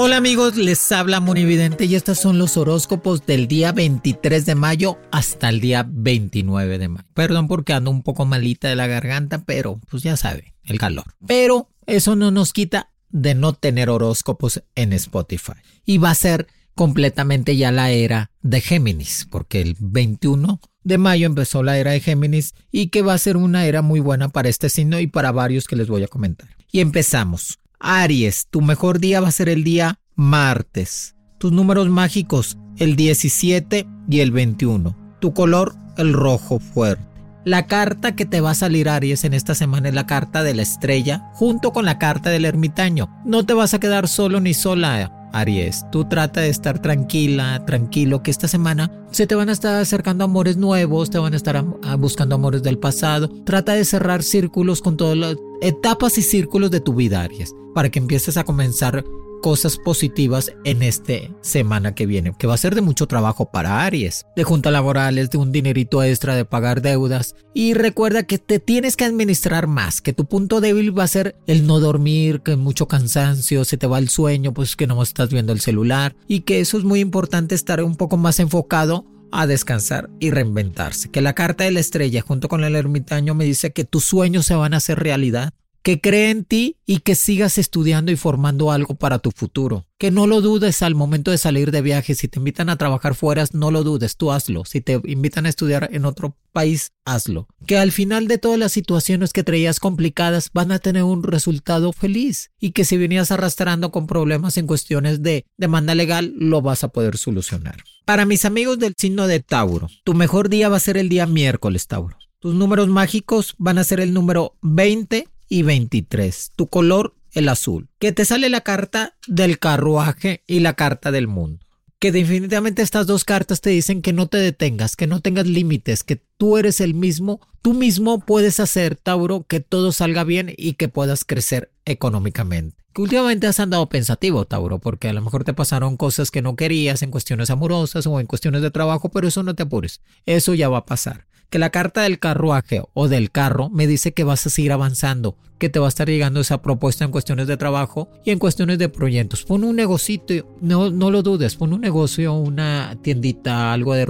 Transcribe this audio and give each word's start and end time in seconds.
Hola 0.00 0.18
amigos, 0.18 0.54
les 0.54 0.92
habla 0.92 1.18
Monividente 1.18 1.84
y 1.86 1.96
estos 1.96 2.20
son 2.20 2.38
los 2.38 2.56
horóscopos 2.56 3.26
del 3.26 3.48
día 3.48 3.72
23 3.72 4.46
de 4.46 4.54
mayo 4.54 4.96
hasta 5.10 5.48
el 5.48 5.60
día 5.60 5.84
29 5.88 6.78
de 6.78 6.86
mayo. 6.86 7.04
Perdón 7.14 7.48
porque 7.48 7.72
ando 7.72 7.90
un 7.90 8.04
poco 8.04 8.24
malita 8.24 8.68
de 8.68 8.76
la 8.76 8.86
garganta, 8.86 9.42
pero 9.44 9.80
pues 9.90 10.04
ya 10.04 10.16
sabe, 10.16 10.54
el 10.62 10.78
calor. 10.78 11.02
Pero 11.26 11.70
eso 11.84 12.14
no 12.14 12.30
nos 12.30 12.52
quita 12.52 12.92
de 13.08 13.34
no 13.34 13.54
tener 13.54 13.90
horóscopos 13.90 14.62
en 14.76 14.92
Spotify. 14.92 15.54
Y 15.84 15.98
va 15.98 16.10
a 16.10 16.14
ser 16.14 16.46
completamente 16.76 17.56
ya 17.56 17.72
la 17.72 17.90
era 17.90 18.30
de 18.40 18.60
Géminis, 18.60 19.26
porque 19.28 19.60
el 19.60 19.76
21 19.80 20.60
de 20.84 20.98
mayo 20.98 21.26
empezó 21.26 21.64
la 21.64 21.76
era 21.76 21.90
de 21.90 21.98
Géminis 21.98 22.54
y 22.70 22.90
que 22.90 23.02
va 23.02 23.14
a 23.14 23.18
ser 23.18 23.36
una 23.36 23.66
era 23.66 23.82
muy 23.82 23.98
buena 23.98 24.28
para 24.28 24.48
este 24.48 24.68
signo 24.68 25.00
y 25.00 25.08
para 25.08 25.32
varios 25.32 25.66
que 25.66 25.74
les 25.74 25.88
voy 25.88 26.04
a 26.04 26.08
comentar. 26.08 26.50
Y 26.70 26.78
empezamos. 26.78 27.58
Aries, 27.80 28.48
tu 28.50 28.60
mejor 28.60 28.98
día 28.98 29.20
va 29.20 29.28
a 29.28 29.32
ser 29.32 29.48
el 29.48 29.62
día 29.62 30.00
martes. 30.16 31.14
Tus 31.38 31.52
números 31.52 31.88
mágicos, 31.88 32.58
el 32.76 32.96
17 32.96 33.86
y 34.08 34.20
el 34.20 34.32
21. 34.32 34.96
Tu 35.20 35.32
color, 35.32 35.76
el 35.96 36.12
rojo 36.12 36.58
fuerte. 36.58 37.04
La 37.44 37.66
carta 37.66 38.16
que 38.16 38.26
te 38.26 38.40
va 38.40 38.50
a 38.50 38.56
salir 38.56 38.88
Aries 38.88 39.24
en 39.24 39.32
esta 39.32 39.54
semana 39.54 39.88
es 39.88 39.94
la 39.94 40.06
carta 40.06 40.42
de 40.42 40.54
la 40.54 40.62
estrella 40.62 41.30
junto 41.34 41.72
con 41.72 41.84
la 41.84 41.98
carta 41.98 42.30
del 42.30 42.44
ermitaño. 42.44 43.08
No 43.24 43.46
te 43.46 43.54
vas 43.54 43.74
a 43.74 43.80
quedar 43.80 44.08
solo 44.08 44.40
ni 44.40 44.54
sola. 44.54 45.14
Aries, 45.32 45.86
tú 45.92 46.04
trata 46.04 46.40
de 46.40 46.48
estar 46.48 46.80
tranquila, 46.80 47.64
tranquilo, 47.64 48.22
que 48.22 48.30
esta 48.30 48.48
semana 48.48 48.90
se 49.10 49.26
te 49.26 49.34
van 49.34 49.50
a 49.50 49.52
estar 49.52 49.80
acercando 49.80 50.24
amores 50.24 50.56
nuevos, 50.56 51.10
te 51.10 51.18
van 51.18 51.34
a 51.34 51.36
estar 51.36 51.62
buscando 51.98 52.34
amores 52.34 52.62
del 52.62 52.78
pasado. 52.78 53.28
Trata 53.44 53.74
de 53.74 53.84
cerrar 53.84 54.22
círculos 54.22 54.82
con 54.82 54.96
todas 54.96 55.16
las 55.16 55.36
etapas 55.60 56.18
y 56.18 56.22
círculos 56.22 56.70
de 56.70 56.80
tu 56.80 56.94
vida, 56.94 57.22
Aries, 57.22 57.54
para 57.74 57.90
que 57.90 57.98
empieces 57.98 58.36
a 58.36 58.44
comenzar 58.44 59.04
cosas 59.40 59.76
positivas 59.76 60.52
en 60.64 60.82
esta 60.82 61.14
semana 61.40 61.94
que 61.94 62.06
viene, 62.06 62.32
que 62.38 62.46
va 62.46 62.54
a 62.54 62.58
ser 62.58 62.74
de 62.74 62.80
mucho 62.80 63.06
trabajo 63.06 63.50
para 63.50 63.84
Aries, 63.84 64.26
de 64.36 64.44
junta 64.44 64.70
laborales, 64.70 65.30
de 65.30 65.38
un 65.38 65.52
dinerito 65.52 66.02
extra, 66.02 66.34
de 66.34 66.44
pagar 66.44 66.82
deudas. 66.82 67.34
Y 67.54 67.74
recuerda 67.74 68.24
que 68.24 68.38
te 68.38 68.58
tienes 68.58 68.96
que 68.96 69.04
administrar 69.04 69.66
más, 69.66 70.00
que 70.00 70.12
tu 70.12 70.26
punto 70.26 70.60
débil 70.60 70.96
va 70.96 71.04
a 71.04 71.08
ser 71.08 71.36
el 71.46 71.66
no 71.66 71.80
dormir, 71.80 72.40
que 72.40 72.56
mucho 72.56 72.88
cansancio, 72.88 73.64
se 73.64 73.76
te 73.76 73.86
va 73.86 73.98
el 73.98 74.08
sueño, 74.08 74.52
pues 74.52 74.76
que 74.76 74.86
no 74.86 75.02
estás 75.02 75.30
viendo 75.30 75.52
el 75.52 75.60
celular 75.60 76.16
y 76.26 76.40
que 76.40 76.60
eso 76.60 76.78
es 76.78 76.84
muy 76.84 77.00
importante 77.00 77.54
estar 77.54 77.82
un 77.82 77.96
poco 77.96 78.16
más 78.16 78.40
enfocado 78.40 79.06
a 79.32 79.46
descansar 79.46 80.10
y 80.20 80.30
reinventarse. 80.30 81.10
Que 81.10 81.20
la 81.20 81.34
carta 81.34 81.64
de 81.64 81.70
la 81.70 81.80
estrella 81.80 82.22
junto 82.22 82.48
con 82.48 82.64
el 82.64 82.76
ermitaño 82.76 83.34
me 83.34 83.44
dice 83.44 83.72
que 83.72 83.84
tus 83.84 84.04
sueños 84.04 84.46
se 84.46 84.54
van 84.54 84.74
a 84.74 84.78
hacer 84.78 84.98
realidad 84.98 85.52
que 85.88 86.02
cree 86.02 86.28
en 86.28 86.44
ti 86.44 86.76
y 86.84 86.98
que 86.98 87.14
sigas 87.14 87.56
estudiando 87.56 88.12
y 88.12 88.16
formando 88.16 88.70
algo 88.70 88.96
para 88.96 89.20
tu 89.20 89.30
futuro. 89.30 89.86
Que 89.96 90.10
no 90.10 90.26
lo 90.26 90.42
dudes 90.42 90.82
al 90.82 90.94
momento 90.94 91.30
de 91.30 91.38
salir 91.38 91.70
de 91.70 91.80
viaje. 91.80 92.14
Si 92.14 92.28
te 92.28 92.38
invitan 92.38 92.68
a 92.68 92.76
trabajar 92.76 93.14
fuera, 93.14 93.46
no 93.54 93.70
lo 93.70 93.82
dudes, 93.84 94.18
tú 94.18 94.30
hazlo. 94.30 94.66
Si 94.66 94.82
te 94.82 95.00
invitan 95.04 95.46
a 95.46 95.48
estudiar 95.48 95.88
en 95.90 96.04
otro 96.04 96.36
país, 96.52 96.92
hazlo. 97.06 97.48
Que 97.64 97.78
al 97.78 97.90
final 97.90 98.28
de 98.28 98.36
todas 98.36 98.58
las 98.58 98.72
situaciones 98.72 99.32
que 99.32 99.44
traías 99.44 99.80
complicadas 99.80 100.50
van 100.52 100.72
a 100.72 100.78
tener 100.78 101.04
un 101.04 101.22
resultado 101.22 101.94
feliz. 101.94 102.50
Y 102.60 102.72
que 102.72 102.84
si 102.84 102.98
venías 102.98 103.30
arrastrando 103.30 103.90
con 103.90 104.06
problemas 104.06 104.58
en 104.58 104.66
cuestiones 104.66 105.22
de 105.22 105.46
demanda 105.56 105.94
legal, 105.94 106.34
lo 106.36 106.60
vas 106.60 106.84
a 106.84 106.88
poder 106.88 107.16
solucionar. 107.16 107.82
Para 108.04 108.26
mis 108.26 108.44
amigos 108.44 108.78
del 108.78 108.92
signo 108.94 109.26
de 109.26 109.40
Tauro, 109.40 109.88
tu 110.04 110.12
mejor 110.12 110.50
día 110.50 110.68
va 110.68 110.76
a 110.76 110.80
ser 110.80 110.98
el 110.98 111.08
día 111.08 111.26
miércoles, 111.26 111.86
Tauro. 111.86 112.18
Tus 112.40 112.54
números 112.54 112.88
mágicos 112.88 113.54
van 113.56 113.78
a 113.78 113.84
ser 113.84 114.00
el 114.00 114.12
número 114.12 114.54
20 114.60 115.26
y 115.48 115.62
23. 115.62 116.52
Tu 116.56 116.66
color, 116.66 117.14
el 117.32 117.48
azul. 117.48 117.88
Que 117.98 118.12
te 118.12 118.24
sale 118.24 118.48
la 118.48 118.60
carta 118.60 119.14
del 119.26 119.58
carruaje 119.58 120.42
y 120.46 120.60
la 120.60 120.74
carta 120.74 121.10
del 121.10 121.28
mundo. 121.28 121.64
Que 121.98 122.12
definitivamente 122.12 122.82
estas 122.82 123.06
dos 123.08 123.24
cartas 123.24 123.60
te 123.60 123.70
dicen 123.70 124.02
que 124.02 124.12
no 124.12 124.28
te 124.28 124.38
detengas, 124.38 124.94
que 124.94 125.08
no 125.08 125.20
tengas 125.20 125.46
límites, 125.46 126.04
que 126.04 126.22
tú 126.36 126.56
eres 126.56 126.80
el 126.80 126.94
mismo, 126.94 127.40
tú 127.60 127.74
mismo 127.74 128.20
puedes 128.20 128.60
hacer, 128.60 128.94
Tauro, 128.94 129.44
que 129.48 129.58
todo 129.58 129.90
salga 129.90 130.22
bien 130.22 130.54
y 130.56 130.74
que 130.74 130.88
puedas 130.88 131.24
crecer 131.24 131.72
económicamente. 131.86 132.76
Que 132.92 133.02
últimamente 133.02 133.48
has 133.48 133.58
andado 133.58 133.88
pensativo, 133.88 134.44
Tauro, 134.44 134.78
porque 134.78 135.08
a 135.08 135.12
lo 135.12 135.22
mejor 135.22 135.42
te 135.42 135.54
pasaron 135.54 135.96
cosas 135.96 136.30
que 136.30 136.40
no 136.40 136.54
querías 136.54 137.02
en 137.02 137.10
cuestiones 137.10 137.50
amorosas 137.50 138.06
o 138.06 138.20
en 138.20 138.26
cuestiones 138.26 138.62
de 138.62 138.70
trabajo, 138.70 139.08
pero 139.08 139.26
eso 139.26 139.42
no 139.42 139.56
te 139.56 139.64
apures, 139.64 140.00
eso 140.24 140.54
ya 140.54 140.68
va 140.68 140.78
a 140.78 140.86
pasar 140.86 141.27
que 141.50 141.58
la 141.58 141.70
carta 141.70 142.02
del 142.02 142.18
carruaje 142.18 142.82
o 142.94 143.08
del 143.08 143.30
carro 143.30 143.70
me 143.70 143.86
dice 143.86 144.12
que 144.12 144.24
vas 144.24 144.46
a 144.46 144.50
seguir 144.50 144.72
avanzando, 144.72 145.36
que 145.58 145.68
te 145.68 145.78
va 145.78 145.86
a 145.86 145.88
estar 145.88 146.08
llegando 146.08 146.40
esa 146.40 146.62
propuesta 146.62 147.04
en 147.04 147.10
cuestiones 147.10 147.46
de 147.46 147.56
trabajo 147.56 148.08
y 148.24 148.30
en 148.30 148.38
cuestiones 148.38 148.78
de 148.78 148.88
proyectos. 148.88 149.44
Pon 149.44 149.64
un 149.64 149.76
negocito, 149.76 150.34
no, 150.60 150.90
no 150.90 151.10
lo 151.10 151.22
dudes, 151.22 151.56
pon 151.56 151.72
un 151.72 151.80
negocio, 151.80 152.34
una 152.34 152.96
tiendita, 153.02 153.72
algo 153.72 153.94
de, 153.94 154.06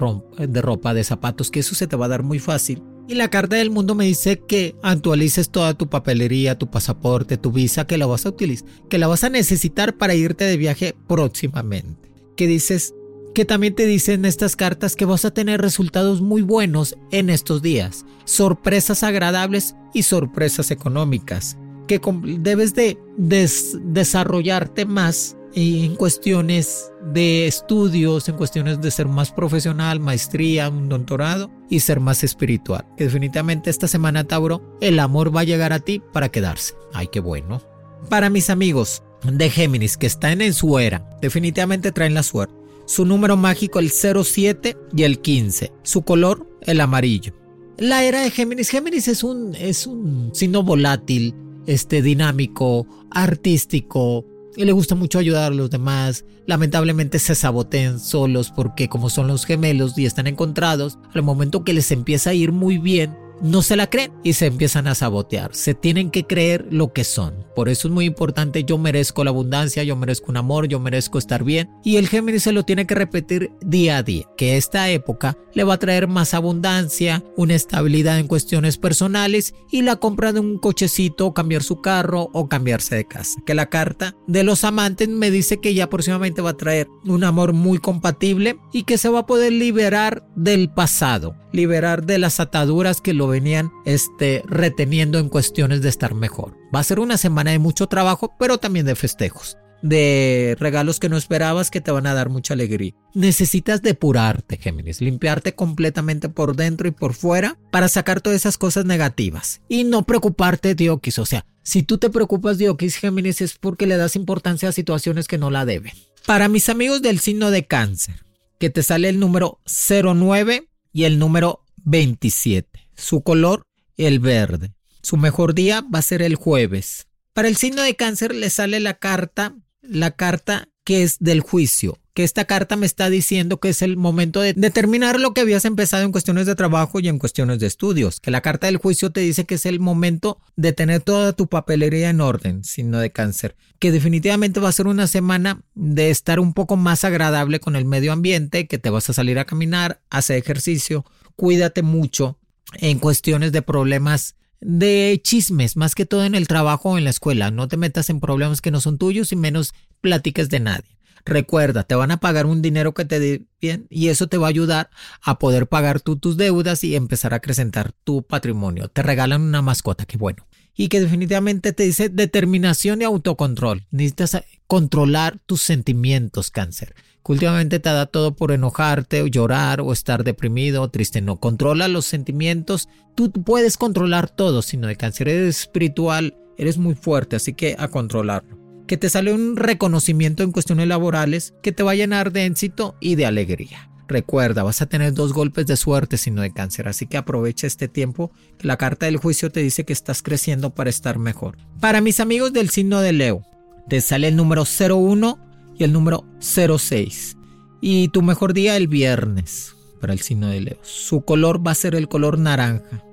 de 0.48 0.62
ropa, 0.62 0.94
de 0.94 1.04
zapatos, 1.04 1.50
que 1.50 1.60
eso 1.60 1.74
se 1.74 1.86
te 1.86 1.96
va 1.96 2.06
a 2.06 2.10
dar 2.10 2.22
muy 2.22 2.38
fácil 2.38 2.82
Y 3.08 3.14
la 3.14 3.30
carta 3.30 3.56
del 3.56 3.70
mundo 3.70 3.94
me 3.94 4.04
dice 4.04 4.40
que 4.46 4.74
actualices 4.82 5.50
toda 5.50 5.74
tu 5.74 5.88
papelería, 5.88 6.58
tu 6.58 6.70
pasaporte, 6.70 7.38
tu 7.38 7.52
visa, 7.52 7.86
que 7.86 7.98
la 7.98 8.06
vas 8.06 8.26
a 8.26 8.30
utilizar, 8.30 8.68
que 8.90 8.98
la 8.98 9.06
vas 9.06 9.24
a 9.24 9.30
necesitar 9.30 9.96
para 9.96 10.14
irte 10.14 10.44
de 10.44 10.56
viaje 10.56 10.94
próximamente. 11.06 12.12
Que 12.36 12.46
dices, 12.46 12.94
que 13.34 13.44
también 13.44 13.74
te 13.74 13.86
dicen 13.86 14.24
estas 14.24 14.56
cartas 14.56 14.96
que 14.96 15.04
vas 15.04 15.24
a 15.24 15.30
tener 15.32 15.60
resultados 15.60 16.20
muy 16.20 16.42
buenos 16.42 16.96
en 17.10 17.30
estos 17.30 17.62
días, 17.62 18.04
sorpresas 18.24 19.02
agradables 19.02 19.74
y 19.94 20.02
sorpresas 20.02 20.70
económicas, 20.70 21.56
que 21.86 22.00
debes 22.40 22.74
de 22.74 22.98
desarrollarte 23.16 24.84
más 24.84 25.36
en 25.54 25.96
cuestiones 25.96 26.92
de 27.12 27.46
estudios, 27.46 28.28
en 28.28 28.36
cuestiones 28.36 28.80
de 28.80 28.90
ser 28.90 29.08
más 29.08 29.32
profesional, 29.32 29.98
maestría, 29.98 30.68
un 30.68 30.88
doctorado 30.88 31.50
y 31.68 31.80
ser 31.80 32.00
más 32.00 32.22
espiritual. 32.22 32.86
Que 32.96 33.04
definitivamente 33.04 33.70
esta 33.70 33.88
semana, 33.88 34.24
Tauro, 34.24 34.76
el 34.80 35.00
amor 35.00 35.34
va 35.34 35.40
a 35.40 35.44
llegar 35.44 35.72
a 35.72 35.80
ti 35.80 36.02
para 36.12 36.28
quedarse. 36.28 36.74
Ay, 36.92 37.08
qué 37.10 37.20
bueno. 37.20 37.62
Para 38.08 38.30
mis 38.30 38.50
amigos 38.50 39.02
de 39.24 39.50
Géminis 39.50 39.96
que 39.96 40.06
están 40.06 40.42
en 40.42 40.54
su 40.54 40.78
era, 40.78 41.08
definitivamente 41.20 41.92
traen 41.92 42.14
la 42.14 42.22
suerte. 42.22 42.54
Su 42.88 43.04
número 43.04 43.36
mágico 43.36 43.80
el 43.80 43.90
07 43.90 44.74
y 44.96 45.02
el 45.02 45.20
15. 45.20 45.72
Su 45.82 46.02
color 46.02 46.48
el 46.62 46.80
amarillo. 46.80 47.34
La 47.76 48.02
era 48.02 48.22
de 48.22 48.30
Géminis. 48.30 48.70
Géminis 48.70 49.08
es 49.08 49.22
un, 49.22 49.54
es 49.54 49.86
un 49.86 50.30
signo 50.32 50.62
volátil, 50.62 51.34
este, 51.66 52.00
dinámico, 52.00 52.86
artístico, 53.10 54.24
y 54.56 54.64
le 54.64 54.72
gusta 54.72 54.94
mucho 54.94 55.18
ayudar 55.18 55.52
a 55.52 55.54
los 55.54 55.68
demás. 55.68 56.24
Lamentablemente 56.46 57.18
se 57.18 57.34
sabotean 57.34 58.00
solos 58.00 58.50
porque 58.56 58.88
como 58.88 59.10
son 59.10 59.28
los 59.28 59.44
gemelos 59.44 59.98
y 59.98 60.06
están 60.06 60.26
encontrados, 60.26 60.98
al 61.12 61.22
momento 61.22 61.64
que 61.64 61.74
les 61.74 61.92
empieza 61.92 62.30
a 62.30 62.34
ir 62.34 62.52
muy 62.52 62.78
bien, 62.78 63.14
no 63.42 63.62
se 63.62 63.76
la 63.76 63.88
creen 63.88 64.12
y 64.22 64.32
se 64.34 64.46
empiezan 64.46 64.86
a 64.86 64.94
sabotear. 64.94 65.54
Se 65.54 65.74
tienen 65.74 66.10
que 66.10 66.24
creer 66.24 66.66
lo 66.70 66.92
que 66.92 67.04
son. 67.04 67.46
Por 67.54 67.68
eso 67.68 67.88
es 67.88 67.94
muy 67.94 68.04
importante, 68.04 68.64
yo 68.64 68.78
merezco 68.78 69.24
la 69.24 69.30
abundancia, 69.30 69.82
yo 69.82 69.96
merezco 69.96 70.30
un 70.30 70.36
amor, 70.36 70.68
yo 70.68 70.80
merezco 70.80 71.18
estar 71.18 71.44
bien. 71.44 71.70
Y 71.84 71.96
el 71.96 72.08
Géminis 72.08 72.44
se 72.44 72.52
lo 72.52 72.64
tiene 72.64 72.86
que 72.86 72.94
repetir 72.94 73.50
día 73.60 73.98
a 73.98 74.02
día, 74.02 74.26
que 74.36 74.56
esta 74.56 74.90
época 74.90 75.36
le 75.54 75.64
va 75.64 75.74
a 75.74 75.78
traer 75.78 76.08
más 76.08 76.34
abundancia, 76.34 77.24
una 77.36 77.54
estabilidad 77.54 78.18
en 78.18 78.28
cuestiones 78.28 78.78
personales 78.78 79.54
y 79.70 79.82
la 79.82 79.96
compra 79.96 80.32
de 80.32 80.40
un 80.40 80.58
cochecito, 80.58 81.34
cambiar 81.34 81.62
su 81.62 81.80
carro 81.80 82.30
o 82.32 82.48
cambiarse 82.48 82.94
de 82.94 83.06
casa. 83.06 83.40
Que 83.44 83.54
la 83.54 83.68
carta 83.68 84.14
de 84.26 84.44
los 84.44 84.64
amantes 84.64 85.08
me 85.08 85.30
dice 85.30 85.60
que 85.60 85.74
ya 85.74 85.88
próximamente 85.88 86.42
va 86.42 86.50
a 86.50 86.56
traer 86.56 86.88
un 87.04 87.24
amor 87.24 87.52
muy 87.52 87.78
compatible 87.78 88.58
y 88.72 88.84
que 88.84 88.98
se 88.98 89.08
va 89.08 89.20
a 89.20 89.26
poder 89.26 89.52
liberar 89.52 90.26
del 90.36 90.70
pasado, 90.70 91.34
liberar 91.52 92.06
de 92.06 92.18
las 92.18 92.40
ataduras 92.40 93.00
que 93.00 93.14
lo 93.14 93.27
venían 93.28 93.70
este, 93.84 94.42
reteniendo 94.46 95.18
en 95.18 95.28
cuestiones 95.28 95.82
de 95.82 95.88
estar 95.88 96.14
mejor. 96.14 96.56
Va 96.74 96.80
a 96.80 96.84
ser 96.84 97.00
una 97.00 97.16
semana 97.16 97.52
de 97.52 97.58
mucho 97.58 97.86
trabajo, 97.86 98.34
pero 98.38 98.58
también 98.58 98.86
de 98.86 98.96
festejos 98.96 99.56
de 99.82 100.56
regalos 100.58 100.98
que 100.98 101.08
no 101.08 101.16
esperabas 101.16 101.70
que 101.70 101.80
te 101.80 101.90
van 101.90 102.06
a 102.06 102.14
dar 102.14 102.30
mucha 102.30 102.54
alegría. 102.54 102.94
Necesitas 103.14 103.82
depurarte, 103.82 104.56
Géminis, 104.56 105.00
limpiarte 105.00 105.54
completamente 105.54 106.28
por 106.28 106.56
dentro 106.56 106.88
y 106.88 106.90
por 106.90 107.14
fuera 107.14 107.58
para 107.70 107.88
sacar 107.88 108.20
todas 108.20 108.36
esas 108.36 108.58
cosas 108.58 108.84
negativas 108.84 109.60
y 109.68 109.84
no 109.84 110.04
preocuparte, 110.04 110.74
Diokis. 110.74 111.18
O 111.18 111.26
sea, 111.26 111.46
si 111.62 111.82
tú 111.82 111.98
te 111.98 112.10
preocupas, 112.10 112.58
Diokis, 112.58 112.96
Géminis, 112.96 113.40
es 113.40 113.56
porque 113.58 113.86
le 113.86 113.96
das 113.96 114.16
importancia 114.16 114.68
a 114.68 114.72
situaciones 114.72 115.28
que 115.28 115.38
no 115.38 115.50
la 115.50 115.64
deben. 115.64 115.92
Para 116.26 116.48
mis 116.48 116.68
amigos 116.68 117.02
del 117.02 117.20
signo 117.20 117.50
de 117.50 117.66
cáncer, 117.66 118.24
que 118.58 118.70
te 118.70 118.82
sale 118.82 119.08
el 119.08 119.20
número 119.20 119.60
09 119.66 120.68
y 120.92 121.04
el 121.04 121.18
número 121.18 121.64
27. 121.84 122.77
Su 122.98 123.22
color, 123.22 123.62
el 123.96 124.18
verde. 124.18 124.74
Su 125.02 125.16
mejor 125.16 125.54
día 125.54 125.82
va 125.82 126.00
a 126.00 126.02
ser 126.02 126.20
el 126.20 126.34
jueves. 126.34 127.06
Para 127.32 127.48
el 127.48 127.56
signo 127.56 127.82
de 127.82 127.94
cáncer 127.94 128.34
le 128.34 128.50
sale 128.50 128.80
la 128.80 128.94
carta, 128.94 129.54
la 129.80 130.10
carta 130.10 130.68
que 130.82 131.04
es 131.04 131.18
del 131.20 131.40
juicio, 131.40 131.98
que 132.12 132.24
esta 132.24 132.46
carta 132.46 132.74
me 132.74 132.86
está 132.86 133.08
diciendo 133.08 133.60
que 133.60 133.68
es 133.68 133.82
el 133.82 133.96
momento 133.96 134.40
de 134.40 134.54
determinar 134.54 135.20
lo 135.20 135.34
que 135.34 135.42
habías 135.42 135.64
empezado 135.64 136.02
en 136.02 136.10
cuestiones 136.10 136.46
de 136.46 136.56
trabajo 136.56 136.98
y 136.98 137.06
en 137.06 137.20
cuestiones 137.20 137.60
de 137.60 137.68
estudios, 137.68 138.18
que 138.18 138.32
la 138.32 138.40
carta 138.40 138.66
del 138.66 138.78
juicio 138.78 139.12
te 139.12 139.20
dice 139.20 139.44
que 139.44 139.54
es 139.54 139.66
el 139.66 139.78
momento 139.78 140.40
de 140.56 140.72
tener 140.72 141.02
toda 141.02 141.32
tu 141.32 141.46
papelería 141.46 142.10
en 142.10 142.20
orden, 142.20 142.64
signo 142.64 142.98
de 142.98 143.12
cáncer, 143.12 143.54
que 143.78 143.92
definitivamente 143.92 144.58
va 144.58 144.70
a 144.70 144.72
ser 144.72 144.88
una 144.88 145.06
semana 145.06 145.62
de 145.76 146.10
estar 146.10 146.40
un 146.40 146.54
poco 146.54 146.76
más 146.76 147.04
agradable 147.04 147.60
con 147.60 147.76
el 147.76 147.84
medio 147.84 148.12
ambiente, 148.12 148.66
que 148.66 148.78
te 148.78 148.90
vas 148.90 149.08
a 149.08 149.12
salir 149.12 149.38
a 149.38 149.44
caminar, 149.44 150.00
hacer 150.10 150.38
ejercicio, 150.38 151.04
cuídate 151.36 151.82
mucho, 151.82 152.38
en 152.74 152.98
cuestiones 152.98 153.52
de 153.52 153.62
problemas 153.62 154.36
de 154.60 155.20
chismes, 155.22 155.76
más 155.76 155.94
que 155.94 156.06
todo 156.06 156.24
en 156.24 156.34
el 156.34 156.48
trabajo 156.48 156.90
o 156.90 156.98
en 156.98 157.04
la 157.04 157.10
escuela. 157.10 157.50
No 157.50 157.68
te 157.68 157.76
metas 157.76 158.10
en 158.10 158.20
problemas 158.20 158.60
que 158.60 158.70
no 158.70 158.80
son 158.80 158.98
tuyos 158.98 159.32
y 159.32 159.36
menos 159.36 159.72
platiques 160.00 160.48
de 160.48 160.60
nadie. 160.60 160.98
Recuerda, 161.24 161.82
te 161.82 161.94
van 161.94 162.10
a 162.10 162.20
pagar 162.20 162.46
un 162.46 162.62
dinero 162.62 162.94
que 162.94 163.04
te 163.04 163.20
dé 163.20 163.44
bien 163.60 163.86
y 163.90 164.08
eso 164.08 164.28
te 164.28 164.38
va 164.38 164.46
a 164.46 164.50
ayudar 164.50 164.88
a 165.20 165.38
poder 165.38 165.66
pagar 165.66 166.00
tú 166.00 166.16
tus 166.16 166.36
deudas 166.36 166.82
y 166.84 166.96
empezar 166.96 167.34
a 167.34 167.36
acrecentar 167.36 167.92
tu 168.04 168.22
patrimonio. 168.22 168.88
Te 168.88 169.02
regalan 169.02 169.42
una 169.42 169.60
mascota, 169.60 170.06
qué 170.06 170.16
bueno. 170.16 170.46
Y 170.74 170.88
que 170.88 171.00
definitivamente 171.00 171.72
te 171.72 171.82
dice 171.82 172.08
determinación 172.08 173.02
y 173.02 173.04
autocontrol. 173.04 173.84
Necesitas 173.90 174.42
controlar 174.66 175.38
tus 175.44 175.60
sentimientos, 175.60 176.50
cáncer 176.50 176.94
últimamente 177.32 177.78
te 177.78 177.90
da 177.90 178.06
todo 178.06 178.34
por 178.34 178.52
enojarte 178.52 179.22
o 179.22 179.26
llorar 179.26 179.80
o 179.80 179.92
estar 179.92 180.24
deprimido 180.24 180.82
o 180.82 180.90
triste. 180.90 181.20
No, 181.20 181.36
controla 181.36 181.88
los 181.88 182.06
sentimientos. 182.06 182.88
Tú 183.14 183.30
puedes 183.30 183.76
controlar 183.76 184.30
todo, 184.30 184.62
sino 184.62 184.86
de 184.86 184.96
cáncer 184.96 185.28
eres 185.28 185.60
espiritual, 185.60 186.36
eres 186.56 186.78
muy 186.78 186.94
fuerte, 186.94 187.36
así 187.36 187.52
que 187.54 187.76
a 187.78 187.88
controlarlo. 187.88 188.58
Que 188.86 188.96
te 188.96 189.10
sale 189.10 189.32
un 189.32 189.56
reconocimiento 189.56 190.42
en 190.42 190.52
cuestiones 190.52 190.88
laborales 190.88 191.54
que 191.62 191.72
te 191.72 191.82
va 191.82 191.92
a 191.92 191.96
llenar 191.96 192.32
de 192.32 192.46
éxito 192.46 192.96
y 193.00 193.14
de 193.16 193.26
alegría. 193.26 193.90
Recuerda, 194.08 194.62
vas 194.62 194.80
a 194.80 194.86
tener 194.86 195.12
dos 195.12 195.34
golpes 195.34 195.66
de 195.66 195.76
suerte 195.76 196.16
sino 196.16 196.40
de 196.40 196.50
cáncer, 196.50 196.88
así 196.88 197.06
que 197.06 197.18
aprovecha 197.18 197.66
este 197.66 197.88
tiempo. 197.88 198.32
La 198.60 198.78
carta 198.78 199.04
del 199.04 199.18
juicio 199.18 199.50
te 199.50 199.60
dice 199.60 199.84
que 199.84 199.92
estás 199.92 200.22
creciendo 200.22 200.74
para 200.74 200.88
estar 200.88 201.18
mejor. 201.18 201.58
Para 201.78 202.00
mis 202.00 202.18
amigos 202.18 202.54
del 202.54 202.70
signo 202.70 203.02
de 203.02 203.12
Leo, 203.12 203.42
te 203.88 204.00
sale 204.00 204.28
el 204.28 204.36
número 204.36 204.64
01 204.64 205.47
y 205.78 205.84
el 205.84 205.92
número 205.92 206.24
06. 206.40 207.36
Y 207.80 208.08
tu 208.08 208.22
mejor 208.22 208.52
día 208.52 208.76
el 208.76 208.88
viernes 208.88 209.74
para 210.00 210.12
el 210.12 210.20
signo 210.20 210.48
de 210.48 210.60
Leo. 210.60 210.78
Su 210.82 211.22
color 211.22 211.66
va 211.66 211.72
a 211.72 211.76
ser 211.76 211.94
el 211.94 212.08
color 212.08 212.38
naranja. 212.38 213.04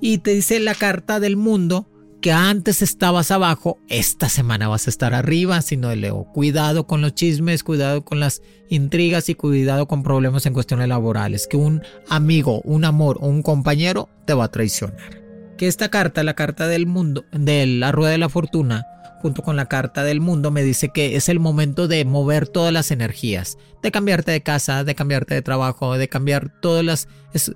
Y 0.00 0.18
te 0.18 0.32
dice 0.32 0.60
la 0.60 0.74
carta 0.74 1.20
del 1.20 1.36
mundo 1.36 1.88
que 2.20 2.32
antes 2.32 2.82
estabas 2.82 3.32
abajo, 3.32 3.78
esta 3.88 4.28
semana 4.28 4.68
vas 4.68 4.86
a 4.86 4.90
estar 4.90 5.12
arriba, 5.12 5.60
signo 5.60 5.88
de 5.88 5.96
Leo. 5.96 6.24
Cuidado 6.32 6.86
con 6.86 7.00
los 7.00 7.14
chismes, 7.14 7.64
cuidado 7.64 8.04
con 8.04 8.20
las 8.20 8.42
intrigas 8.68 9.28
y 9.28 9.34
cuidado 9.34 9.88
con 9.88 10.02
problemas 10.02 10.46
en 10.46 10.52
cuestiones 10.52 10.88
laborales. 10.88 11.48
Que 11.48 11.56
un 11.56 11.82
amigo, 12.08 12.60
un 12.62 12.84
amor 12.84 13.18
o 13.20 13.26
un 13.26 13.42
compañero 13.42 14.08
te 14.26 14.34
va 14.34 14.44
a 14.44 14.50
traicionar. 14.50 15.22
Que 15.56 15.66
esta 15.66 15.88
carta, 15.88 16.22
la 16.22 16.34
carta 16.34 16.68
del 16.68 16.86
mundo, 16.86 17.24
de 17.32 17.66
la 17.66 17.90
rueda 17.90 18.12
de 18.12 18.18
la 18.18 18.28
fortuna, 18.28 18.86
junto 19.22 19.42
con 19.42 19.54
la 19.54 19.66
carta 19.66 20.02
del 20.02 20.20
mundo, 20.20 20.50
me 20.50 20.64
dice 20.64 20.90
que 20.90 21.14
es 21.14 21.28
el 21.28 21.38
momento 21.38 21.86
de 21.86 22.04
mover 22.04 22.48
todas 22.48 22.72
las 22.72 22.90
energías, 22.90 23.56
de 23.80 23.92
cambiarte 23.92 24.32
de 24.32 24.42
casa, 24.42 24.82
de 24.82 24.96
cambiarte 24.96 25.34
de 25.34 25.42
trabajo, 25.42 25.96
de 25.96 26.08
cambiar 26.08 26.52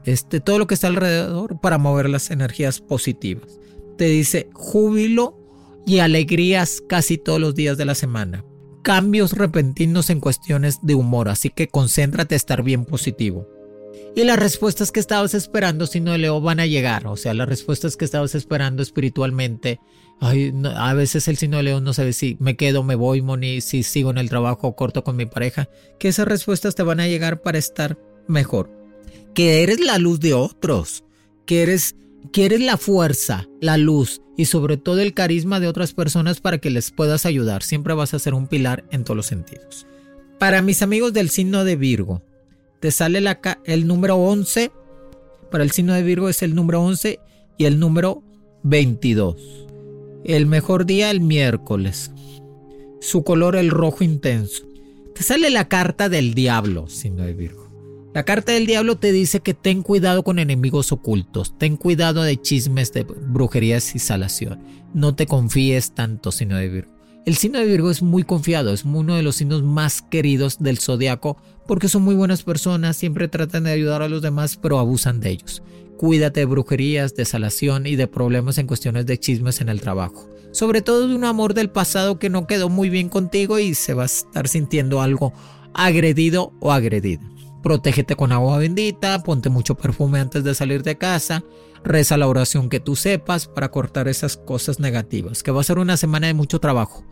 este, 0.05 0.41
todo 0.41 0.59
lo 0.59 0.69
que 0.69 0.75
está 0.75 0.87
alrededor 0.87 1.61
para 1.61 1.79
mover 1.79 2.09
las 2.09 2.31
energías 2.31 2.81
positivas. 2.81 3.59
Te 3.99 4.05
dice 4.05 4.49
júbilo 4.55 5.37
y 5.85 5.99
alegrías 5.99 6.83
casi 6.89 7.19
todos 7.19 7.41
los 7.41 7.57
días 7.57 7.77
de 7.77 7.85
la 7.85 7.97
semana. 7.97 8.45
Cambios 8.83 9.33
repentinos 9.33 10.09
en 10.11 10.21
cuestiones 10.21 10.79
de 10.83 10.95
humor, 10.95 11.29
así 11.29 11.51
que 11.51 11.67
concéntrate 11.67 12.37
a 12.37 12.37
estar 12.37 12.63
bien 12.63 12.85
positivo. 12.85 13.49
Y 14.15 14.25
las 14.25 14.39
respuestas 14.39 14.93
que 14.93 15.01
estabas 15.01 15.35
esperando, 15.35 15.87
si 15.87 16.01
no 16.01 16.17
Leo, 16.17 16.41
van 16.41 16.61
a 16.61 16.67
llegar. 16.67 17.07
O 17.07 17.17
sea, 17.17 17.35
las 17.35 17.49
respuestas 17.49 17.97
que 17.97 18.05
estabas 18.05 18.35
esperando 18.35 18.83
espiritualmente 18.83 19.79
Ay, 20.19 20.53
a 20.77 20.95
veces 20.95 21.29
el 21.29 21.37
signo 21.37 21.59
de 21.59 21.65
león 21.65 21.85
no 21.85 21.93
sabe 21.93 22.13
si 22.13 22.37
me 22.41 22.57
quedo, 22.57 22.83
me 22.83 22.95
voy, 22.95 23.21
Moni, 23.21 23.61
si 23.61 23.83
sigo 23.83 24.11
en 24.11 24.19
el 24.19 24.31
trabajo 24.31 24.75
corto 24.75 25.05
con 25.05 25.17
mi 25.17 25.27
pareja. 25.27 25.69
Que 25.99 26.09
esas 26.09 26.27
respuestas 26.27 26.75
te 26.75 26.83
van 26.83 27.01
a 27.01 27.09
llegar 27.09 27.43
para 27.43 27.59
estar 27.59 27.99
mejor. 28.27 28.71
Que 29.35 29.63
eres 29.63 29.81
la 29.81 29.99
luz 29.99 30.21
de 30.21 30.33
otros. 30.33 31.05
Que 31.45 31.63
eres, 31.63 31.97
que 32.33 32.47
eres 32.47 32.61
la 32.61 32.79
fuerza, 32.79 33.47
la 33.61 33.77
luz 33.77 34.23
y 34.39 34.47
sobre 34.47 34.77
todo 34.77 35.01
el 35.01 35.15
carisma 35.15 35.61
de 35.61 35.69
otras 35.69 35.93
personas 35.93 36.41
para 36.41 36.59
que 36.59 36.71
les 36.71 36.91
puedas 36.91 37.27
ayudar. 37.27 37.63
Siempre 37.63 37.95
vas 37.95 38.15
a 38.15 38.19
ser 38.19 38.35
un 38.35 38.49
pilar 38.49 38.85
en 38.91 39.05
todos 39.05 39.17
los 39.17 39.27
sentidos. 39.27 39.87
Para 40.39 40.63
mis 40.63 40.83
amigos 40.83 41.13
del 41.13 41.31
signo 41.31 41.65
de 41.65 41.77
Virgo, 41.77 42.23
te 42.81 42.91
sale 42.91 43.23
el 43.65 43.87
número 43.87 44.17
11. 44.17 44.71
Para 45.51 45.65
el 45.65 45.71
signo 45.71 45.95
de 45.95 46.03
Virgo 46.03 46.29
es 46.29 46.43
el 46.43 46.55
número 46.55 46.83
11 46.83 47.21
y 47.59 47.65
el 47.65 47.79
número 47.79 48.23
22. 48.63 49.37
El 50.25 50.47
mejor 50.47 50.87
día 50.87 51.11
el 51.11 51.21
miércoles. 51.21 52.11
Su 53.01 53.23
color 53.23 53.57
el 53.57 53.71
rojo 53.71 54.03
intenso. 54.03 54.65
Te 55.15 55.23
sale 55.23 55.51
la 55.51 55.69
carta 55.69 56.09
del 56.09 56.35
diablo, 56.35 56.89
signo 56.89 57.23
de 57.23 57.33
Virgo. 57.33 57.67
La 58.13 58.25
carta 58.25 58.53
del 58.53 58.67
diablo 58.67 58.97
te 58.97 59.13
dice 59.13 59.41
que 59.41 59.55
ten 59.55 59.83
cuidado 59.83 60.25
con 60.25 60.39
enemigos 60.39 60.91
ocultos, 60.91 61.57
ten 61.59 61.77
cuidado 61.77 62.23
de 62.23 62.41
chismes, 62.41 62.93
de 62.93 63.05
brujerías 63.05 63.95
y 63.95 63.99
salación. 63.99 64.59
No 64.95 65.15
te 65.15 65.27
confíes 65.27 65.93
tanto, 65.93 66.33
signo 66.33 66.57
de 66.57 66.69
Virgo. 66.69 66.96
El 67.27 67.35
signo 67.35 67.59
de 67.59 67.65
Virgo 67.65 67.91
es 67.91 68.03
muy 68.03 68.23
confiado, 68.23 68.73
es 68.73 68.85
uno 68.85 69.17
de 69.17 69.25
los 69.25 69.35
signos 69.35 69.65
más 69.65 70.01
queridos 70.01 70.59
del 70.61 70.79
zodiaco 70.79 71.37
porque 71.67 71.89
son 71.89 72.03
muy 72.03 72.15
buenas 72.15 72.45
personas, 72.45 72.97
siempre 72.97 73.27
tratan 73.27 73.65
de 73.65 73.73
ayudar 73.73 74.01
a 74.01 74.09
los 74.09 74.23
demás, 74.23 74.57
pero 74.57 74.79
abusan 74.79 75.19
de 75.19 75.31
ellos. 75.31 75.61
Cuídate 75.97 76.39
de 76.39 76.47
brujerías, 76.47 77.17
de 77.17 77.25
salación 77.25 77.89
y 77.89 77.97
de 77.97 78.07
problemas 78.07 78.59
en 78.59 78.69
cuestiones 78.69 79.07
de 79.07 79.19
chismes 79.19 79.61
en 79.61 79.69
el 79.69 79.81
trabajo. 79.81 80.31
Sobre 80.53 80.83
todo 80.83 81.09
de 81.09 81.17
un 81.17 81.25
amor 81.25 81.55
del 81.55 81.69
pasado 81.69 82.21
que 82.21 82.31
no 82.31 82.47
quedó 82.47 82.69
muy 82.69 82.91
bien 82.91 83.09
contigo 83.09 83.59
y 83.59 83.75
se 83.75 83.93
va 83.93 84.05
a 84.05 84.07
estar 84.07 84.47
sintiendo 84.47 85.03
algo 85.03 85.33
agredido 85.75 86.53
o 86.61 86.71
agredida. 86.71 87.29
Protégete 87.61 88.15
con 88.15 88.31
agua 88.31 88.59
bendita, 88.59 89.25
ponte 89.25 89.49
mucho 89.49 89.75
perfume 89.75 90.21
antes 90.21 90.45
de 90.45 90.55
salir 90.55 90.85
de 90.85 90.97
casa, 90.97 91.43
reza 91.83 92.17
la 92.17 92.29
oración 92.29 92.69
que 92.69 92.79
tú 92.79 92.95
sepas 92.95 93.49
para 93.49 93.73
cortar 93.73 94.07
esas 94.07 94.37
cosas 94.37 94.79
negativas, 94.79 95.43
que 95.43 95.51
va 95.51 95.63
a 95.63 95.65
ser 95.65 95.81
una 95.81 95.97
semana 95.97 96.29
de 96.29 96.35
mucho 96.35 96.61
trabajo, 96.61 97.05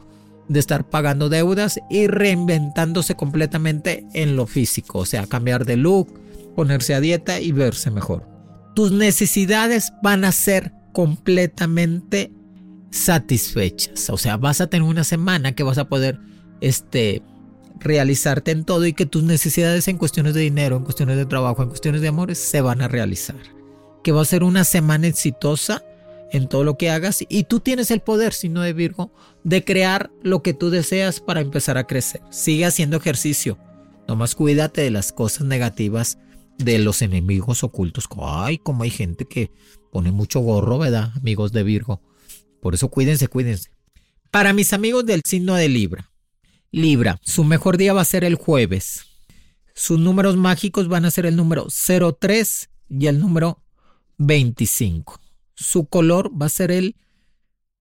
de 0.49 0.61
estar 0.61 0.89
pagando 0.89 1.29
deudas 1.29 1.81
y 1.91 2.07
reinventándose 2.07 3.15
completamente 3.15 4.07
en 4.15 4.37
lo 4.37 4.47
físico, 4.47 4.99
o 5.01 5.07
sea, 5.07 5.27
cambiar 5.27 5.65
de 5.65 5.77
look, 5.77 6.21
ponerse 6.55 6.95
a 6.95 7.01
dieta 7.01 7.41
y 7.41 7.53
verse 7.53 7.91
mejor. 7.91 8.29
Tus 8.75 8.93
necesidades 8.93 9.93
van 10.03 10.25
a 10.25 10.33
ser 10.33 10.73
completamente 10.93 12.33
satisfechas, 12.91 14.11
o 14.11 14.17
sea, 14.17 14.37
vas 14.37 14.61
a 14.61 14.69
tener 14.69 14.87
una 14.89 15.05
semana 15.05 15.53
que 15.53 15.63
vas 15.63 15.79
a 15.79 15.89
poder 15.89 16.21
este 16.61 17.23
realizarte 17.81 18.53
en 18.53 18.65
todo 18.65 18.87
y 18.87 18.93
que 18.93 19.07
tus 19.07 19.23
necesidades 19.23 19.89
en 19.89 19.99
cuestiones 19.99 20.35
de 20.35 20.41
dinero, 20.41 20.77
en 20.77 20.85
cuestiones 20.85 21.17
de 21.17 21.27
trabajo, 21.27 21.63
en 21.63 21.69
cuestiones 21.69 22.01
de 22.01 22.09
amores 22.09 22.39
se 22.39 22.61
van 22.61 22.83
a 22.83 22.89
realizar. 22.89 23.37
Que 24.03 24.13
va 24.13 24.23
a 24.23 24.27
ser 24.27 24.45
una 24.45 24.65
semana 24.65 25.07
exitosa 25.07 25.83
en 26.33 26.49
todo 26.49 26.65
lo 26.65 26.77
que 26.77 26.91
hagas 26.91 27.25
y 27.29 27.45
tú 27.45 27.61
tienes 27.61 27.91
el 27.91 28.01
poder, 28.01 28.33
sino 28.33 28.63
de 28.63 28.73
Virgo, 28.73 29.13
de 29.45 29.65
crear 29.65 30.11
lo 30.23 30.43
que 30.43 30.55
tú 30.55 30.71
deseas 30.71 31.21
para 31.21 31.41
empezar 31.41 31.79
a 31.79 31.87
crecer. 31.87 32.21
Sigue 32.31 32.67
haciendo 32.67 32.97
ejercicio. 32.97 33.59
Nomás 34.09 34.35
cuídate 34.35 34.83
de 34.83 34.91
las 34.91 35.13
cosas 35.13 35.47
negativas 35.47 36.19
de 36.59 36.79
los 36.79 37.03
enemigos 37.03 37.65
ocultos. 37.65 38.09
Ay, 38.21 38.59
como 38.59 38.83
hay 38.83 38.91
gente 38.91 39.25
que 39.27 39.51
pone 39.93 40.13
mucho 40.13 40.41
gorro, 40.41 40.79
¿verdad? 40.79 41.13
Amigos 41.17 41.53
de 41.53 41.63
Virgo. 41.63 42.01
Por 42.61 42.75
eso 42.75 42.89
cuídense, 42.89 43.29
cuídense. 43.29 43.71
Para 44.31 44.53
mis 44.53 44.73
amigos 44.73 45.07
del 45.07 45.23
signo 45.25 45.55
de 45.55 45.69
Libra, 45.69 46.11
Libra, 46.73 47.21
su 47.23 47.45
mejor 47.45 47.77
día 47.77 47.93
va 47.93 48.01
a 48.01 48.05
ser 48.05 48.25
el 48.25 48.35
jueves. 48.35 49.05
Sus 49.75 49.99
números 49.99 50.37
mágicos 50.37 50.89
van 50.89 51.05
a 51.05 51.11
ser 51.11 51.27
el 51.27 51.37
número 51.37 51.69
03 51.69 52.71
y 52.91 53.07
el 53.07 53.21
número 53.21 53.63
25. 54.19 55.21
Su 55.55 55.87
color 55.87 56.31
va 56.41 56.47
a 56.47 56.51
ser 56.51 56.71
el 56.71 56.97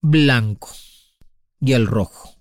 blanco 0.01 0.69
y 1.59 1.73
el 1.73 1.87
rojo. 1.87 2.35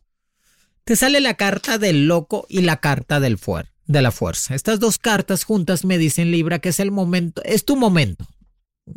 Te 0.85 0.97
sale 0.97 1.21
la 1.21 1.35
carta 1.35 1.79
del 1.79 2.07
loco 2.07 2.47
y 2.49 2.63
la 2.63 2.79
carta 2.79 3.21
del 3.21 3.39
de 3.87 4.03
la 4.03 4.11
fuerza. 4.11 4.55
Estas 4.55 4.81
dos 4.81 4.99
cartas 4.99 5.45
juntas 5.45 5.85
me 5.85 5.99
dicen 5.99 6.31
Libra 6.31 6.59
que 6.59 6.71
es 6.71 6.81
el 6.81 6.91
momento, 6.91 7.43
es 7.45 7.65
tu 7.65 7.77
momento. 7.77 8.27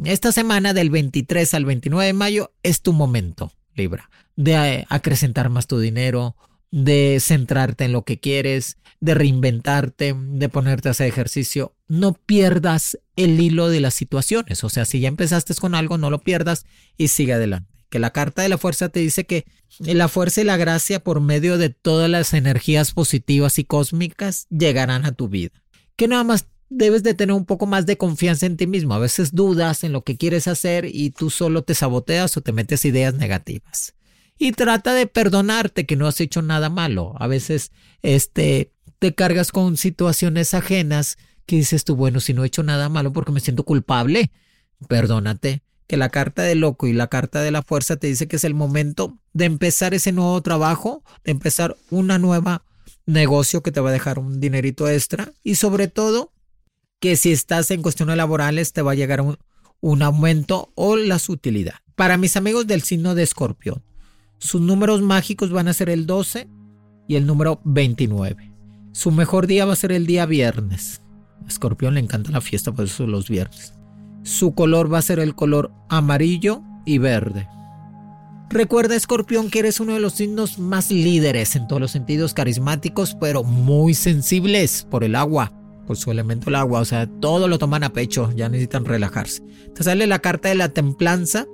Esta 0.04 0.32
semana 0.32 0.74
del 0.74 0.90
23 0.90 1.54
al 1.54 1.66
29 1.66 2.08
de 2.08 2.14
mayo 2.14 2.52
es 2.64 2.82
tu 2.82 2.92
momento, 2.92 3.52
Libra, 3.76 4.10
de 4.36 4.86
acrecentar 4.90 5.50
más 5.50 5.68
tu 5.68 5.80
dinero, 5.80 6.36
de 6.72 7.18
centrarte 7.20 7.86
en 7.86 7.92
lo 7.92 8.04
que 8.04 8.20
quieres, 8.20 8.78
de 9.00 9.14
reinventarte, 9.14 10.16
de 10.18 10.50
ponerte 10.50 10.88
a 10.88 10.92
hacer 10.92 11.08
ejercicio. 11.08 11.76
No 11.88 12.14
pierdas 12.14 12.98
el 13.16 13.40
hilo 13.40 13.70
de 13.70 13.80
las 13.80 13.94
situaciones. 13.94 14.64
O 14.64 14.70
sea, 14.70 14.86
si 14.86 15.00
ya 15.00 15.08
empezaste 15.08 15.54
con 15.56 15.76
algo, 15.76 15.98
no 15.98 16.10
lo 16.10 16.20
pierdas 16.20 16.66
y 16.98 17.10
sigue 17.10 17.34
adelante. 17.34 17.72
Que 17.90 18.00
la 18.00 18.12
carta 18.12 18.42
de 18.42 18.50
la 18.50 18.58
fuerza 18.58 18.90
te 18.90 19.00
dice 19.00 19.26
que 19.26 19.46
la 19.80 20.08
fuerza 20.08 20.42
y 20.42 20.44
la 20.44 20.58
gracia 20.58 21.00
por 21.00 21.22
medio 21.22 21.58
de 21.58 21.70
todas 21.70 22.10
las 22.10 22.34
energías 22.34 22.92
positivas 22.92 23.60
y 23.60 23.64
cósmicas 23.64 24.48
llegarán 24.50 25.06
a 25.06 25.12
tu 25.12 25.30
vida. 25.30 25.64
Que 25.96 26.08
nada 26.08 26.24
más 26.24 26.48
debes 26.70 27.04
de 27.04 27.14
tener 27.14 27.36
un 27.36 27.46
poco 27.46 27.68
más 27.68 27.86
de 27.86 27.98
confianza 27.98 28.48
en 28.48 28.58
ti 28.58 28.68
mismo. 28.68 28.96
A 28.96 29.00
veces 29.00 29.34
dudas 29.34 29.84
en 29.84 29.94
lo 29.94 30.04
que 30.04 30.18
quieres 30.18 30.48
hacer 30.48 30.86
y 30.86 31.12
tú 31.12 31.30
solo 31.30 31.64
te 31.64 31.76
saboteas 31.76 32.36
o 32.36 32.42
te 32.42 32.52
metes 32.52 32.86
ideas 32.86 33.14
negativas 33.14 33.95
y 34.38 34.52
trata 34.52 34.94
de 34.94 35.08
perdonarte 35.08 35.86
que 35.86 35.96
no 35.96 36.08
has 36.08 36.20
hecho 36.22 36.42
nada 36.42 36.70
malo. 36.70 37.14
A 37.18 37.28
veces 37.28 37.72
este 38.02 38.72
te 39.00 39.14
cargas 39.14 39.52
con 39.52 39.78
situaciones 39.78 40.54
ajenas 40.54 41.18
que 41.46 41.58
dices 41.58 41.84
tú, 41.84 41.96
bueno, 41.96 42.20
si 42.20 42.34
no 42.34 42.44
he 42.44 42.48
hecho 42.48 42.64
nada 42.64 42.90
malo 42.90 43.14
porque 43.14 43.32
me 43.32 43.40
siento 43.40 43.64
culpable, 43.64 44.32
perdónate. 44.88 45.62
Que 45.88 45.98
la 45.98 46.10
carta 46.10 46.42
del 46.42 46.62
loco 46.62 46.88
y 46.88 46.94
la 46.94 47.08
carta 47.08 47.42
de 47.42 47.52
la 47.52 47.62
fuerza 47.62 47.98
te 47.98 48.08
dice 48.08 48.28
que 48.28 48.38
es 48.38 48.44
el 48.44 48.56
momento 48.56 49.20
de 49.34 49.46
empezar 49.46 49.94
ese 49.94 50.12
nuevo 50.12 50.42
trabajo, 50.42 51.04
de 51.24 51.32
empezar 51.32 51.78
una 51.92 52.18
nueva 52.18 52.64
negocio 53.06 53.62
que 53.62 53.72
te 53.72 53.82
va 53.82 53.90
a 53.90 53.94
dejar 53.94 54.18
un 54.18 54.40
dinerito 54.40 54.90
extra 54.90 55.32
y 55.44 55.56
sobre 55.56 55.88
todo 55.88 56.32
que 57.00 57.16
si 57.16 57.32
estás 57.32 57.70
en 57.72 57.82
cuestiones 57.82 58.18
laborales 58.18 58.74
te 58.74 58.82
va 58.82 58.94
a 58.94 58.96
llegar 58.96 59.22
un, 59.22 60.02
aumento 60.02 60.72
o 60.74 60.96
la 60.96 61.20
sutilidad. 61.20 61.76
Para 61.96 62.18
mis 62.18 62.36
amigos 62.36 62.66
del 62.66 62.82
signo 62.82 63.14
de 63.14 63.22
escorpión, 63.24 63.84
sus 64.38 64.62
números 64.62 65.02
mágicos 65.02 65.52
van 65.52 65.68
a 65.68 65.74
ser 65.74 65.90
el 65.90 66.06
12 66.06 66.48
y 67.08 67.16
el 67.16 67.26
número 67.26 67.62
29. 67.64 68.52
Su 68.92 69.12
mejor 69.12 69.48
día 69.48 69.66
va 69.66 69.74
a 69.74 69.78
ser 69.78 69.92
el 69.92 70.06
día 70.06 70.26
viernes. 70.26 71.02
A 71.44 71.48
Escorpión 71.48 71.96
le 71.96 72.00
encanta 72.00 72.32
la 72.32 72.42
fiesta, 72.42 72.72
por 72.72 72.86
eso 72.86 73.06
los 73.08 73.30
viernes. 73.30 73.74
Su 74.24 74.56
color 74.56 74.92
va 74.92 75.00
a 75.00 75.04
ser 75.04 75.20
el 75.20 75.36
color 75.36 75.72
amarillo 75.90 76.62
y 76.86 76.98
verde. 76.98 77.48
Recuerda, 78.50 78.96
Escorpión, 78.96 79.50
que 79.50 79.60
eres 79.60 79.80
uno 79.80 79.94
de 79.94 80.00
los 80.00 80.14
signos 80.14 80.60
más 80.60 80.92
líderes 80.92 81.56
en 81.56 81.68
todos 81.68 81.82
los 81.82 81.92
sentidos, 81.92 82.34
carismáticos, 82.34 83.16
pero 83.20 83.44
muy 83.44 83.94
sensibles 83.94 84.88
por 84.90 85.04
el 85.04 85.16
agua, 85.16 85.52
por 85.88 85.98
su 85.98 86.12
elemento 86.12 86.50
el 86.50 86.56
agua. 86.56 86.80
O 86.80 86.86
sea, 86.86 87.08
todo 87.08 87.48
lo 87.48 87.58
toman 87.58 87.84
a 87.84 87.92
pecho, 87.92 88.32
ya 88.36 88.48
necesitan 88.48 88.86
relajarse. 88.86 89.44
Te 89.74 89.84
sale 89.84 90.08
la 90.08 90.20
carta 90.20 90.50
de 90.50 90.56
la 90.56 90.70
templanza 90.70 91.48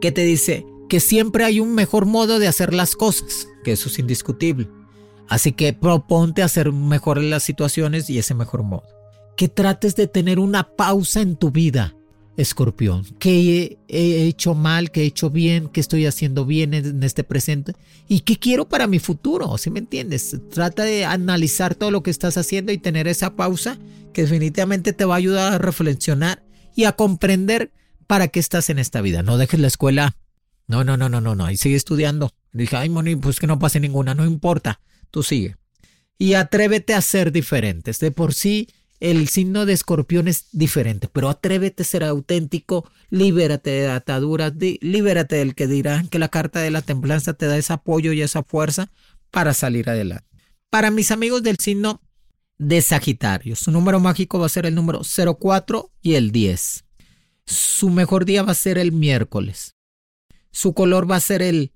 que 0.00 0.12
te 0.12 0.22
dice, 0.22 0.66
que 0.92 1.00
siempre 1.00 1.46
hay 1.46 1.58
un 1.58 1.74
mejor 1.74 2.04
modo 2.04 2.38
de 2.38 2.48
hacer 2.48 2.74
las 2.74 2.96
cosas, 2.96 3.48
que 3.64 3.72
eso 3.72 3.88
es 3.88 3.98
indiscutible. 3.98 4.68
Así 5.26 5.52
que 5.52 5.72
proponte 5.72 6.42
hacer 6.42 6.70
mejor 6.70 7.16
las 7.22 7.44
situaciones 7.44 8.10
y 8.10 8.18
ese 8.18 8.34
mejor 8.34 8.62
modo. 8.62 8.82
Que 9.34 9.48
trates 9.48 9.96
de 9.96 10.06
tener 10.06 10.38
una 10.38 10.64
pausa 10.76 11.22
en 11.22 11.36
tu 11.36 11.50
vida, 11.50 11.96
escorpión. 12.36 13.06
¿Qué 13.18 13.78
he 13.88 14.26
hecho 14.26 14.52
mal? 14.52 14.90
¿Qué 14.90 15.04
he 15.04 15.06
hecho 15.06 15.30
bien? 15.30 15.68
¿Qué 15.68 15.80
estoy 15.80 16.04
haciendo 16.04 16.44
bien 16.44 16.74
en 16.74 17.02
este 17.02 17.24
presente? 17.24 17.72
¿Y 18.06 18.20
qué 18.20 18.36
quiero 18.36 18.68
para 18.68 18.86
mi 18.86 18.98
futuro? 18.98 19.56
¿Sí 19.56 19.70
me 19.70 19.78
entiendes? 19.78 20.36
Trata 20.50 20.84
de 20.84 21.06
analizar 21.06 21.74
todo 21.74 21.90
lo 21.90 22.02
que 22.02 22.10
estás 22.10 22.36
haciendo 22.36 22.70
y 22.70 22.76
tener 22.76 23.08
esa 23.08 23.34
pausa 23.34 23.78
que 24.12 24.24
definitivamente 24.24 24.92
te 24.92 25.06
va 25.06 25.14
a 25.14 25.16
ayudar 25.16 25.54
a 25.54 25.58
reflexionar 25.58 26.42
y 26.76 26.84
a 26.84 26.92
comprender 26.92 27.72
para 28.06 28.28
qué 28.28 28.40
estás 28.40 28.68
en 28.68 28.78
esta 28.78 29.00
vida. 29.00 29.22
No 29.22 29.38
dejes 29.38 29.58
la 29.58 29.68
escuela 29.68 30.16
no, 30.72 30.84
no, 30.84 30.96
no, 30.96 31.10
no, 31.10 31.20
no, 31.20 31.34
no. 31.34 31.50
Y 31.50 31.58
sigue 31.58 31.76
estudiando. 31.76 32.32
Dije, 32.50 32.76
ay, 32.76 32.88
Moni, 32.88 33.14
pues 33.14 33.38
que 33.38 33.46
no 33.46 33.58
pase 33.58 33.78
ninguna, 33.78 34.14
no 34.14 34.24
importa. 34.24 34.80
Tú 35.10 35.22
sigue. 35.22 35.56
Y 36.16 36.32
atrévete 36.32 36.94
a 36.94 37.02
ser 37.02 37.30
diferentes. 37.30 37.98
De 37.98 38.10
por 38.10 38.32
sí, 38.32 38.68
el 38.98 39.28
signo 39.28 39.66
de 39.66 39.74
escorpión 39.74 40.28
es 40.28 40.46
diferente, 40.52 41.08
pero 41.12 41.28
atrévete 41.28 41.82
a 41.82 41.86
ser 41.86 42.04
auténtico, 42.04 42.90
libérate 43.10 43.68
de 43.70 43.90
ataduras, 43.90 44.54
libérate 44.80 45.36
del 45.36 45.54
que 45.54 45.66
dirán 45.66 46.08
que 46.08 46.18
la 46.18 46.28
carta 46.28 46.60
de 46.60 46.70
la 46.70 46.80
templanza 46.80 47.34
te 47.34 47.46
da 47.46 47.58
ese 47.58 47.74
apoyo 47.74 48.12
y 48.12 48.22
esa 48.22 48.42
fuerza 48.42 48.90
para 49.30 49.52
salir 49.52 49.90
adelante. 49.90 50.26
Para 50.70 50.90
mis 50.90 51.10
amigos 51.10 51.42
del 51.42 51.58
signo 51.58 52.00
de 52.56 52.80
Sagitario, 52.80 53.56
su 53.56 53.72
número 53.72 54.00
mágico 54.00 54.38
va 54.38 54.46
a 54.46 54.48
ser 54.48 54.64
el 54.64 54.74
número 54.74 55.02
04 55.02 55.90
y 56.00 56.14
el 56.14 56.30
10. 56.30 56.84
Su 57.44 57.90
mejor 57.90 58.24
día 58.24 58.42
va 58.42 58.52
a 58.52 58.54
ser 58.54 58.78
el 58.78 58.92
miércoles. 58.92 59.71
Su 60.52 60.74
color 60.74 61.10
va 61.10 61.16
a 61.16 61.20
ser 61.20 61.42
el 61.42 61.72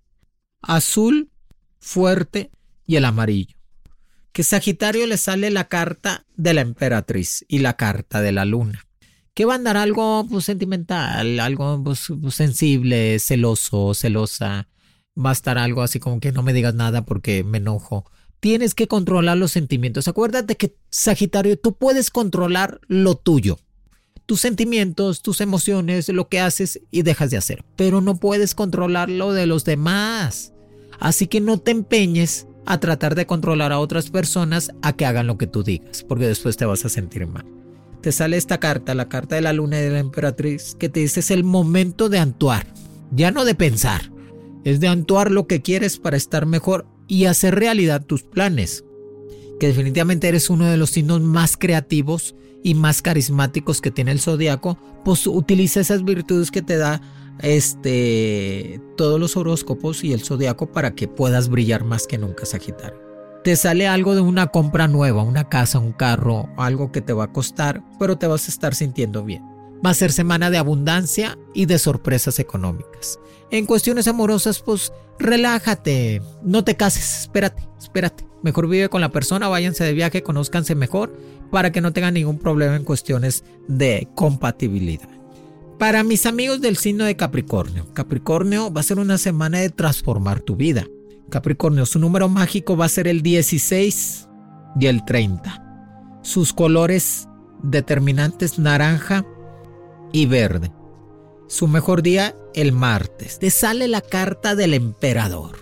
azul 0.61 1.31
fuerte 1.81 2.51
y 2.87 2.97
el 2.97 3.05
amarillo. 3.05 3.57
Que 4.33 4.45
Sagitario 4.45 5.07
le 5.07 5.17
sale 5.17 5.51
la 5.51 5.69
carta 5.69 6.27
de 6.37 6.53
la 6.53 6.61
emperatriz 6.61 7.45
y 7.49 7.61
la 7.61 7.77
carta 7.77 8.21
de 8.21 8.33
la 8.33 8.45
luna. 8.45 8.85
Que 9.33 9.47
va 9.47 9.55
a 9.55 9.57
andar 9.57 9.77
algo 9.77 10.27
pues, 10.31 10.45
sentimental, 10.45 11.41
algo 11.41 11.83
pues, 11.83 12.07
pues, 12.21 12.35
sensible, 12.35 13.19
celoso, 13.19 13.95
celosa. 13.95 14.69
Va 15.19 15.31
a 15.31 15.33
estar 15.33 15.57
algo 15.57 15.83
así 15.83 15.99
como 15.99 16.21
que 16.21 16.33
no 16.33 16.43
me 16.43 16.53
digas 16.53 16.75
nada 16.75 17.05
porque 17.05 17.45
me 17.45 17.59
enojo. 17.59 18.05
Tienes 18.41 18.75
que 18.75 18.89
controlar 18.89 19.39
los 19.39 19.53
sentimientos. 19.53 20.07
Acuérdate 20.09 20.57
que 20.57 20.77
Sagitario, 20.91 21.59
tú 21.59 21.77
puedes 21.77 22.11
controlar 22.11 22.81
lo 22.87 23.15
tuyo 23.15 23.59
tus 24.27 24.41
sentimientos, 24.41 25.23
tus 25.23 25.41
emociones, 25.41 26.09
lo 26.09 26.29
que 26.29 26.41
haces 26.41 26.81
y 26.91 27.03
dejas 27.03 27.31
de 27.31 27.37
hacer. 27.37 27.65
Pero 27.77 28.01
no 28.01 28.17
puedes 28.17 28.55
controlar 28.55 29.09
lo 29.09 29.33
de 29.33 29.47
los 29.47 29.65
demás. 29.65 30.53
Así 30.99 31.27
que 31.27 31.41
no 31.41 31.59
te 31.59 31.71
empeñes 31.71 32.47
a 32.67 32.81
tratar 32.81 33.15
de 33.15 33.27
controlar 33.27 33.73
a 33.73 33.79
otras 33.79 34.11
personas 34.11 34.73
a 34.83 34.95
que 34.95 35.07
hagan 35.07 35.29
lo 35.29 35.39
que 35.39 35.47
tú 35.47 35.63
digas, 35.63 36.03
porque 36.03 36.27
después 36.27 36.57
te 36.57 36.67
vas 36.67 36.85
a 36.85 36.89
sentir 36.89 37.27
mal. 37.27 37.47
te 38.03 38.13
sale 38.13 38.37
esta 38.37 38.59
carta, 38.59 38.95
la 38.95 39.09
carta 39.09 39.35
de 39.35 39.41
la 39.41 39.53
luna 39.53 39.81
y 39.81 39.83
de 39.83 39.91
la 39.91 39.99
emperatriz, 39.99 40.77
que 40.79 40.89
te 40.89 41.01
dice 41.01 41.21
es 41.21 41.31
el 41.31 41.43
momento 41.43 42.09
de 42.09 42.19
actuar, 42.19 42.67
ya 43.11 43.33
no 43.33 43.45
de 43.45 43.57
pensar, 43.57 44.13
es 44.65 44.79
de 44.79 44.89
actuar 44.89 45.31
lo 45.31 45.47
que 45.47 45.63
quieres 45.63 45.99
para 45.99 46.17
estar 46.17 46.47
mejor 46.47 46.87
y 47.09 47.25
hacer 47.25 47.57
realidad 47.57 48.05
tus 48.05 48.23
planes. 48.23 48.85
Que 49.59 49.69
definitivamente 49.69 50.29
eres 50.29 50.51
uno 50.51 50.67
de 50.67 50.77
los 50.77 50.91
signos 50.91 51.21
más 51.21 51.57
creativos 51.57 52.35
y 52.63 52.75
más 52.75 53.03
carismáticos 53.03 53.81
que 53.81 53.91
tiene 53.91 54.13
el 54.13 54.21
zodiaco, 54.21 54.79
pues 55.05 55.27
utiliza 55.27 55.81
esas 55.81 56.05
virtudes 56.05 56.51
que 56.51 56.63
te 56.63 56.77
da 56.77 57.01
este 57.41 58.81
todos 58.97 59.21
los 59.21 59.37
horóscopos 59.37 60.03
y 60.05 60.13
el 60.13 60.23
zodiaco 60.23 60.73
para 60.73 60.95
que 60.95 61.07
puedas 61.07 61.49
brillar 61.49 61.85
más 61.85 62.07
que 62.07 62.19
nunca, 62.19 62.47
Sagitario 62.47 63.07
te 63.47 63.55
sale 63.55 63.87
algo 63.87 64.17
de 64.17 64.21
una 64.23 64.49
compra 64.49 64.89
nueva, 64.89 65.23
una 65.23 65.49
casa, 65.49 65.79
un 65.79 65.93
carro, 65.93 66.49
algo 66.57 66.91
que 66.91 67.01
te 67.01 67.13
va 67.13 67.27
a 67.27 67.33
costar, 67.33 67.81
pero 67.97 68.19
te 68.19 68.27
vas 68.27 68.49
a 68.49 68.51
estar 68.51 68.75
sintiendo 68.75 69.23
bien. 69.23 69.56
Va 69.85 69.91
a 69.91 69.95
ser 69.95 70.13
semana 70.13 70.51
de 70.51 70.59
abundancia 70.59 71.39
y 71.55 71.67
de 71.67 71.79
sorpresas 71.79 72.39
económicas. 72.39 73.19
En 73.51 73.67
cuestiones 73.67 74.09
amorosas, 74.09 74.61
pues 74.61 74.93
relájate, 75.19 76.21
no 76.43 76.65
te 76.65 76.77
cases, 76.77 77.21
espérate, 77.21 77.63
espérate. 77.79 78.27
Mejor 78.43 78.69
vive 78.69 78.89
con 78.89 79.01
la 79.01 79.13
persona, 79.13 79.49
váyanse 79.49 79.85
de 79.85 79.93
viaje, 79.93 80.23
conózcanse 80.23 80.75
mejor 80.75 81.17
para 81.51 81.73
que 81.73 81.81
no 81.81 81.93
tengan 81.93 82.15
ningún 82.15 82.39
problema 82.39 82.77
en 82.77 82.85
cuestiones 82.85 83.45
de 83.69 84.09
compatibilidad. 84.15 85.09
Para 85.79 86.03
mis 86.05 86.27
amigos 86.27 86.61
del 86.61 86.77
signo 86.77 87.05
de 87.05 87.17
Capricornio, 87.17 87.93
Capricornio 87.93 88.73
va 88.73 88.81
a 88.81 88.85
ser 88.85 88.99
una 88.99 89.19
semana 89.19 89.59
de 89.59 89.71
transformar 89.71 90.41
tu 90.41 90.57
vida. 90.57 90.87
Capricornio, 91.29 91.87
su 91.87 91.99
número 91.99 92.29
mágico 92.29 92.77
va 92.77 92.87
a 92.87 92.89
ser 92.89 93.09
el 93.09 93.23
16 93.23 94.29
y 94.81 94.87
el 94.87 95.05
30. 95.05 96.21
Sus 96.23 96.53
colores 96.53 97.29
determinantes 97.63 98.59
naranja 98.59 99.27
y 100.17 100.25
verde. 100.25 100.73
Su 101.47 101.69
mejor 101.69 102.03
día 102.03 102.35
el 102.55 102.73
martes. 102.73 103.39
Te 103.39 103.51
sale 103.51 103.87
la 103.87 104.01
carta 104.01 104.55
del 104.55 104.73
emperador. 104.73 105.59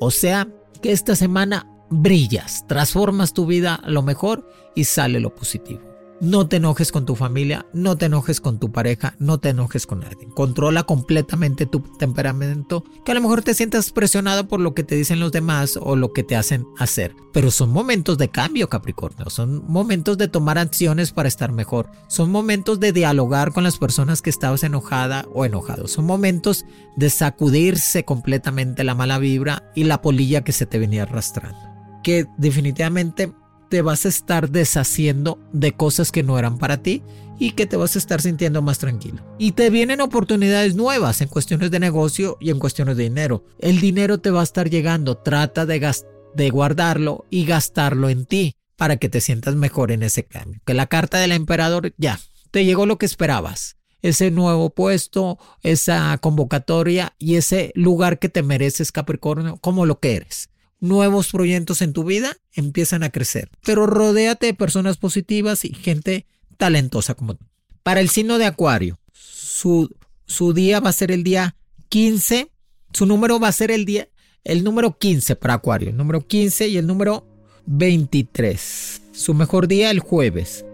O 0.00 0.10
sea 0.10 0.48
que 0.80 0.92
esta 0.92 1.14
semana 1.14 1.66
brillas, 1.90 2.66
transformas 2.66 3.34
tu 3.34 3.44
vida 3.44 3.74
a 3.74 3.90
lo 3.90 4.00
mejor 4.00 4.48
y 4.74 4.84
sale 4.84 5.20
lo 5.20 5.34
positivo. 5.34 5.87
No 6.20 6.48
te 6.48 6.56
enojes 6.56 6.90
con 6.90 7.06
tu 7.06 7.14
familia, 7.14 7.66
no 7.72 7.96
te 7.96 8.06
enojes 8.06 8.40
con 8.40 8.58
tu 8.58 8.72
pareja, 8.72 9.14
no 9.20 9.38
te 9.38 9.50
enojes 9.50 9.86
con 9.86 10.00
nadie. 10.00 10.28
Controla 10.34 10.82
completamente 10.82 11.64
tu 11.64 11.78
temperamento, 11.96 12.82
que 13.04 13.12
a 13.12 13.14
lo 13.14 13.20
mejor 13.20 13.42
te 13.42 13.54
sientas 13.54 13.92
presionado 13.92 14.48
por 14.48 14.58
lo 14.58 14.74
que 14.74 14.82
te 14.82 14.96
dicen 14.96 15.20
los 15.20 15.30
demás 15.30 15.78
o 15.80 15.94
lo 15.94 16.12
que 16.12 16.24
te 16.24 16.34
hacen 16.34 16.66
hacer. 16.76 17.14
Pero 17.32 17.52
son 17.52 17.70
momentos 17.70 18.18
de 18.18 18.30
cambio, 18.30 18.68
Capricornio. 18.68 19.30
Son 19.30 19.64
momentos 19.68 20.18
de 20.18 20.26
tomar 20.26 20.58
acciones 20.58 21.12
para 21.12 21.28
estar 21.28 21.52
mejor. 21.52 21.88
Son 22.08 22.32
momentos 22.32 22.80
de 22.80 22.92
dialogar 22.92 23.52
con 23.52 23.62
las 23.62 23.78
personas 23.78 24.20
que 24.20 24.30
estabas 24.30 24.64
enojada 24.64 25.24
o 25.32 25.44
enojado. 25.44 25.86
Son 25.86 26.04
momentos 26.04 26.64
de 26.96 27.10
sacudirse 27.10 28.04
completamente 28.04 28.82
la 28.82 28.96
mala 28.96 29.20
vibra 29.20 29.70
y 29.76 29.84
la 29.84 30.02
polilla 30.02 30.42
que 30.42 30.50
se 30.50 30.66
te 30.66 30.80
venía 30.80 31.04
arrastrando. 31.04 31.60
Que 32.02 32.26
definitivamente 32.38 33.32
te 33.68 33.82
vas 33.82 34.06
a 34.06 34.08
estar 34.08 34.50
deshaciendo 34.50 35.38
de 35.52 35.72
cosas 35.72 36.12
que 36.12 36.22
no 36.22 36.38
eran 36.38 36.58
para 36.58 36.82
ti 36.82 37.02
y 37.38 37.52
que 37.52 37.66
te 37.66 37.76
vas 37.76 37.94
a 37.94 37.98
estar 37.98 38.20
sintiendo 38.20 38.62
más 38.62 38.78
tranquilo. 38.78 39.22
Y 39.38 39.52
te 39.52 39.70
vienen 39.70 40.00
oportunidades 40.00 40.74
nuevas 40.74 41.20
en 41.20 41.28
cuestiones 41.28 41.70
de 41.70 41.78
negocio 41.78 42.36
y 42.40 42.50
en 42.50 42.58
cuestiones 42.58 42.96
de 42.96 43.04
dinero. 43.04 43.44
El 43.58 43.80
dinero 43.80 44.18
te 44.18 44.30
va 44.30 44.40
a 44.40 44.44
estar 44.44 44.68
llegando, 44.70 45.16
trata 45.16 45.66
de, 45.66 45.94
de 46.34 46.50
guardarlo 46.50 47.26
y 47.30 47.44
gastarlo 47.44 48.08
en 48.08 48.26
ti 48.26 48.56
para 48.76 48.96
que 48.96 49.08
te 49.08 49.20
sientas 49.20 49.54
mejor 49.54 49.92
en 49.92 50.02
ese 50.02 50.24
cambio. 50.24 50.60
Que 50.64 50.74
la 50.74 50.86
carta 50.86 51.18
del 51.18 51.32
emperador 51.32 51.94
ya, 51.96 52.18
te 52.50 52.64
llegó 52.64 52.86
lo 52.86 52.98
que 52.98 53.06
esperabas. 53.06 53.76
Ese 54.00 54.30
nuevo 54.30 54.70
puesto, 54.70 55.38
esa 55.62 56.16
convocatoria 56.18 57.14
y 57.18 57.34
ese 57.34 57.72
lugar 57.74 58.20
que 58.20 58.28
te 58.28 58.44
mereces 58.44 58.92
Capricornio 58.92 59.56
como 59.56 59.86
lo 59.86 59.98
que 59.98 60.14
eres 60.14 60.50
nuevos 60.80 61.30
proyectos 61.30 61.82
en 61.82 61.92
tu 61.92 62.04
vida 62.04 62.36
empiezan 62.52 63.02
a 63.02 63.10
crecer. 63.10 63.50
Pero 63.64 63.86
rodéate 63.86 64.46
de 64.46 64.54
personas 64.54 64.96
positivas 64.96 65.64
y 65.64 65.74
gente 65.74 66.26
talentosa 66.56 67.14
como 67.14 67.34
tú. 67.34 67.46
Para 67.82 68.00
el 68.00 68.08
signo 68.08 68.38
de 68.38 68.46
Acuario, 68.46 68.98
su, 69.12 69.94
su 70.26 70.52
día 70.52 70.80
va 70.80 70.90
a 70.90 70.92
ser 70.92 71.10
el 71.10 71.24
día 71.24 71.56
15. 71.88 72.50
Su 72.92 73.06
número 73.06 73.40
va 73.40 73.48
a 73.48 73.52
ser 73.52 73.70
el 73.70 73.84
día, 73.84 74.08
el 74.44 74.64
número 74.64 74.98
15 74.98 75.36
para 75.36 75.54
Acuario, 75.54 75.90
el 75.90 75.96
número 75.96 76.26
15 76.26 76.68
y 76.68 76.76
el 76.76 76.86
número 76.86 77.26
23. 77.66 79.02
Su 79.12 79.34
mejor 79.34 79.68
día 79.68 79.90
el 79.90 80.00
jueves, 80.00 80.64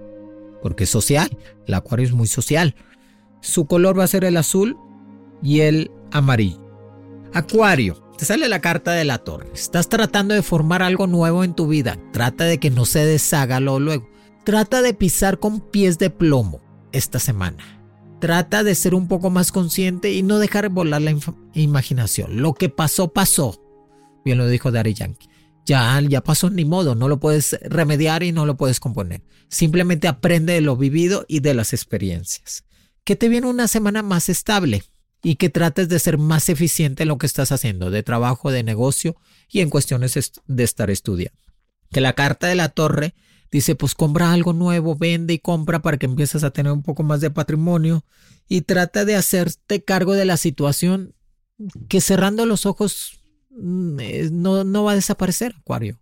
porque 0.62 0.84
es 0.84 0.90
social. 0.90 1.36
El 1.66 1.74
Acuario 1.74 2.06
es 2.06 2.12
muy 2.12 2.26
social. 2.26 2.74
Su 3.40 3.66
color 3.66 3.98
va 3.98 4.04
a 4.04 4.08
ser 4.08 4.24
el 4.24 4.36
azul 4.36 4.76
y 5.42 5.60
el 5.60 5.90
amarillo. 6.10 6.60
Acuario, 7.32 8.03
te 8.16 8.24
sale 8.24 8.48
la 8.48 8.60
carta 8.60 8.92
de 8.92 9.04
la 9.04 9.18
torre. 9.18 9.48
Estás 9.54 9.88
tratando 9.88 10.34
de 10.34 10.42
formar 10.42 10.82
algo 10.82 11.06
nuevo 11.06 11.44
en 11.44 11.54
tu 11.54 11.66
vida. 11.66 11.98
Trata 12.12 12.44
de 12.44 12.58
que 12.58 12.70
no 12.70 12.86
se 12.86 13.04
deshaga 13.04 13.60
lo 13.60 13.80
luego. 13.80 14.08
Trata 14.44 14.82
de 14.82 14.94
pisar 14.94 15.38
con 15.38 15.60
pies 15.60 15.98
de 15.98 16.10
plomo 16.10 16.60
esta 16.92 17.18
semana. 17.18 17.80
Trata 18.20 18.62
de 18.62 18.74
ser 18.74 18.94
un 18.94 19.08
poco 19.08 19.30
más 19.30 19.52
consciente 19.52 20.12
y 20.12 20.22
no 20.22 20.38
dejar 20.38 20.68
volar 20.68 21.02
la 21.02 21.14
imaginación. 21.54 22.40
Lo 22.40 22.54
que 22.54 22.68
pasó, 22.68 23.12
pasó. 23.12 23.60
Bien 24.24 24.38
lo 24.38 24.46
dijo 24.46 24.70
Dari 24.70 24.94
Yankee. 24.94 25.28
Ya, 25.66 26.00
ya 26.00 26.22
pasó, 26.22 26.50
ni 26.50 26.64
modo. 26.64 26.94
No 26.94 27.08
lo 27.08 27.18
puedes 27.18 27.58
remediar 27.62 28.22
y 28.22 28.32
no 28.32 28.46
lo 28.46 28.56
puedes 28.56 28.80
componer. 28.80 29.22
Simplemente 29.48 30.08
aprende 30.08 30.52
de 30.52 30.60
lo 30.60 30.76
vivido 30.76 31.24
y 31.26 31.40
de 31.40 31.54
las 31.54 31.72
experiencias. 31.72 32.64
Que 33.02 33.16
te 33.16 33.28
viene 33.28 33.48
una 33.48 33.66
semana 33.66 34.02
más 34.02 34.28
estable 34.28 34.84
y 35.24 35.36
que 35.36 35.48
trates 35.48 35.88
de 35.88 35.98
ser 35.98 36.18
más 36.18 36.50
eficiente 36.50 37.02
en 37.02 37.08
lo 37.08 37.16
que 37.16 37.26
estás 37.26 37.50
haciendo, 37.50 37.90
de 37.90 38.02
trabajo, 38.02 38.52
de 38.52 38.62
negocio 38.62 39.16
y 39.48 39.60
en 39.60 39.70
cuestiones 39.70 40.32
de 40.46 40.62
estar 40.62 40.90
estudiando. 40.90 41.40
Que 41.90 42.02
la 42.02 42.12
carta 42.12 42.46
de 42.46 42.54
la 42.54 42.68
torre 42.68 43.14
dice, 43.50 43.74
pues 43.74 43.94
compra 43.94 44.32
algo 44.32 44.52
nuevo, 44.52 44.96
vende 44.96 45.32
y 45.32 45.38
compra 45.38 45.80
para 45.80 45.96
que 45.96 46.04
empieces 46.04 46.44
a 46.44 46.50
tener 46.50 46.72
un 46.72 46.82
poco 46.82 47.04
más 47.04 47.22
de 47.22 47.30
patrimonio 47.30 48.04
y 48.48 48.60
trata 48.60 49.06
de 49.06 49.16
hacerte 49.16 49.82
cargo 49.82 50.12
de 50.12 50.26
la 50.26 50.36
situación 50.36 51.14
que 51.88 52.02
cerrando 52.02 52.44
los 52.44 52.66
ojos 52.66 53.18
mm, 53.50 53.96
no, 54.30 54.62
no 54.62 54.84
va 54.84 54.92
a 54.92 54.96
desaparecer, 54.96 55.54
Acuario. 55.58 56.00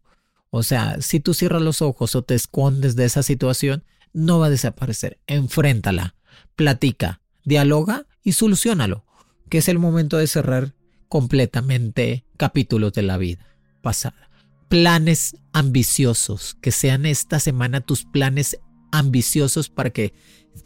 O 0.50 0.64
sea, 0.64 1.00
si 1.00 1.20
tú 1.20 1.32
cierras 1.32 1.62
los 1.62 1.80
ojos 1.80 2.16
o 2.16 2.24
te 2.24 2.34
escondes 2.34 2.96
de 2.96 3.04
esa 3.04 3.22
situación, 3.22 3.84
no 4.12 4.40
va 4.40 4.46
a 4.46 4.50
desaparecer. 4.50 5.20
Enfréntala, 5.28 6.16
platica, 6.56 7.20
dialoga 7.44 8.06
y 8.24 8.32
solucionalo 8.32 9.04
que 9.52 9.58
es 9.58 9.68
el 9.68 9.78
momento 9.78 10.16
de 10.16 10.26
cerrar 10.26 10.72
completamente 11.10 12.24
capítulos 12.38 12.94
de 12.94 13.02
la 13.02 13.18
vida 13.18 13.46
pasada. 13.82 14.30
Planes 14.70 15.36
ambiciosos, 15.52 16.56
que 16.62 16.70
sean 16.70 17.04
esta 17.04 17.38
semana 17.38 17.82
tus 17.82 18.06
planes 18.06 18.58
ambiciosos 18.92 19.68
para 19.68 19.90
que 19.90 20.14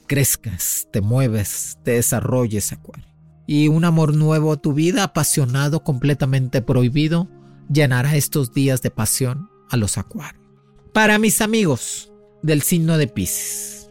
crezcas, 0.06 0.86
te 0.92 1.00
mueves, 1.00 1.78
te 1.82 1.90
desarrolles, 1.90 2.70
Acuario. 2.70 3.08
Y 3.48 3.66
un 3.66 3.84
amor 3.84 4.14
nuevo 4.14 4.52
a 4.52 4.56
tu 4.56 4.72
vida, 4.72 5.02
apasionado, 5.02 5.82
completamente 5.82 6.62
prohibido, 6.62 7.28
llenará 7.68 8.14
estos 8.14 8.54
días 8.54 8.82
de 8.82 8.92
pasión 8.92 9.50
a 9.68 9.76
los 9.76 9.98
Acuarios. 9.98 10.44
Para 10.92 11.18
mis 11.18 11.40
amigos 11.40 12.12
del 12.40 12.62
signo 12.62 12.98
de 12.98 13.08
Pisces, 13.08 13.90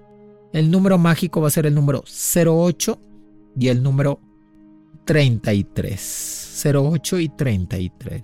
el 0.53 0.71
número 0.71 0.97
mágico 0.97 1.41
va 1.41 1.49
a 1.49 1.51
ser 1.51 1.65
el 1.65 1.75
número 1.75 2.05
08 2.33 3.01
y 3.59 3.67
el 3.67 3.83
número 3.83 4.21
33. 5.05 6.63
08 6.73 7.19
y 7.19 7.29
33. 7.29 8.23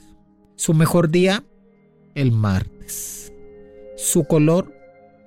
Su 0.55 0.73
mejor 0.73 1.09
día, 1.09 1.43
el 2.15 2.31
martes. 2.31 3.33
Su 3.97 4.25
color, 4.25 4.73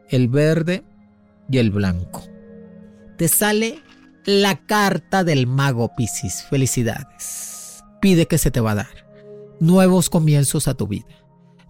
el 0.08 0.28
verde 0.28 0.84
y 1.48 1.58
el 1.58 1.70
blanco. 1.70 2.22
Te 3.16 3.28
sale 3.28 3.80
la 4.24 4.66
carta 4.66 5.22
del 5.22 5.46
mago 5.46 5.94
Piscis. 5.96 6.44
Felicidades. 6.50 7.84
Pide 8.00 8.26
que 8.26 8.38
se 8.38 8.50
te 8.50 8.60
va 8.60 8.72
a 8.72 8.76
dar. 8.76 9.06
Nuevos 9.60 10.10
comienzos 10.10 10.66
a 10.66 10.74
tu 10.74 10.88
vida. 10.88 11.06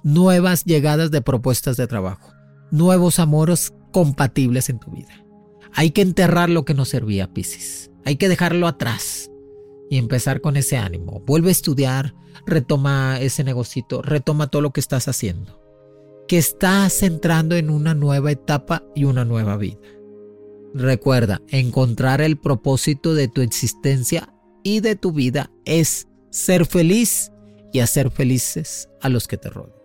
Nuevas 0.02 0.64
llegadas 0.64 1.10
de 1.10 1.20
propuestas 1.20 1.76
de 1.76 1.86
trabajo. 1.86 2.32
Nuevos 2.70 3.18
amores 3.18 3.74
compatibles 3.92 4.68
en 4.68 4.78
tu 4.78 4.90
vida. 4.90 5.24
Hay 5.74 5.90
que 5.90 6.02
enterrar 6.02 6.48
lo 6.48 6.64
que 6.64 6.74
no 6.74 6.84
servía, 6.84 7.32
Piscis. 7.32 7.90
Hay 8.04 8.16
que 8.16 8.28
dejarlo 8.28 8.66
atrás 8.66 9.30
y 9.90 9.98
empezar 9.98 10.40
con 10.40 10.56
ese 10.56 10.76
ánimo. 10.76 11.22
Vuelve 11.26 11.48
a 11.48 11.52
estudiar, 11.52 12.14
retoma 12.46 13.20
ese 13.20 13.44
negocito, 13.44 14.02
retoma 14.02 14.48
todo 14.48 14.62
lo 14.62 14.72
que 14.72 14.80
estás 14.80 15.08
haciendo. 15.08 15.60
Que 16.28 16.38
estás 16.38 17.02
entrando 17.02 17.56
en 17.56 17.70
una 17.70 17.94
nueva 17.94 18.30
etapa 18.30 18.84
y 18.94 19.04
una 19.04 19.24
nueva 19.24 19.56
vida. 19.56 19.78
Recuerda, 20.74 21.40
encontrar 21.48 22.20
el 22.20 22.36
propósito 22.36 23.14
de 23.14 23.28
tu 23.28 23.42
existencia 23.42 24.34
y 24.62 24.80
de 24.80 24.96
tu 24.96 25.12
vida 25.12 25.52
es 25.64 26.08
ser 26.30 26.66
feliz 26.66 27.30
y 27.72 27.80
hacer 27.80 28.10
felices 28.10 28.88
a 29.00 29.08
los 29.08 29.28
que 29.28 29.36
te 29.36 29.50
rodean. 29.50 29.76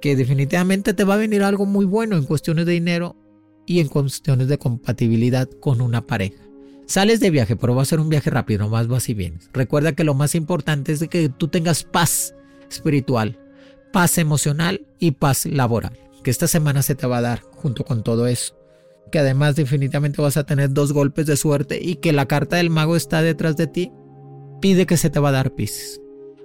Que 0.00 0.16
definitivamente 0.16 0.92
te 0.92 1.04
va 1.04 1.14
a 1.14 1.18
venir 1.18 1.42
algo 1.42 1.64
muy 1.64 1.86
bueno 1.86 2.16
en 2.16 2.24
cuestiones 2.24 2.66
de 2.66 2.72
dinero 2.72 3.16
y 3.64 3.80
en 3.80 3.88
cuestiones 3.88 4.48
de 4.48 4.58
compatibilidad 4.58 5.48
con 5.60 5.80
una 5.80 6.06
pareja. 6.06 6.45
Sales 6.86 7.18
de 7.18 7.30
viaje, 7.30 7.56
pero 7.56 7.74
va 7.74 7.82
a 7.82 7.86
ser 7.86 7.98
un 7.98 8.08
viaje 8.08 8.30
rápido, 8.30 8.60
nomás 8.60 8.86
vas 8.86 9.08
y 9.08 9.14
vienes. 9.14 9.50
Recuerda 9.52 9.92
que 9.92 10.04
lo 10.04 10.14
más 10.14 10.36
importante 10.36 10.92
es 10.92 11.06
que 11.08 11.28
tú 11.28 11.48
tengas 11.48 11.82
paz 11.82 12.34
espiritual, 12.70 13.38
paz 13.92 14.18
emocional 14.18 14.86
y 15.00 15.10
paz 15.12 15.46
laboral. 15.46 15.98
Que 16.22 16.30
esta 16.30 16.46
semana 16.46 16.82
se 16.82 16.94
te 16.94 17.06
va 17.06 17.18
a 17.18 17.22
dar 17.22 17.40
junto 17.40 17.84
con 17.84 18.04
todo 18.04 18.28
eso. 18.28 18.56
Que 19.10 19.18
además 19.18 19.56
definitivamente 19.56 20.22
vas 20.22 20.36
a 20.36 20.46
tener 20.46 20.72
dos 20.72 20.92
golpes 20.92 21.26
de 21.26 21.36
suerte 21.36 21.80
y 21.82 21.96
que 21.96 22.12
la 22.12 22.26
carta 22.26 22.56
del 22.56 22.70
mago 22.70 22.94
está 22.94 23.20
detrás 23.20 23.56
de 23.56 23.66
ti. 23.66 23.92
Pide 24.60 24.86
que 24.86 24.96
se 24.96 25.10
te 25.10 25.20
va 25.20 25.30
a 25.30 25.32
dar 25.32 25.54
Pisces. 25.54 26.00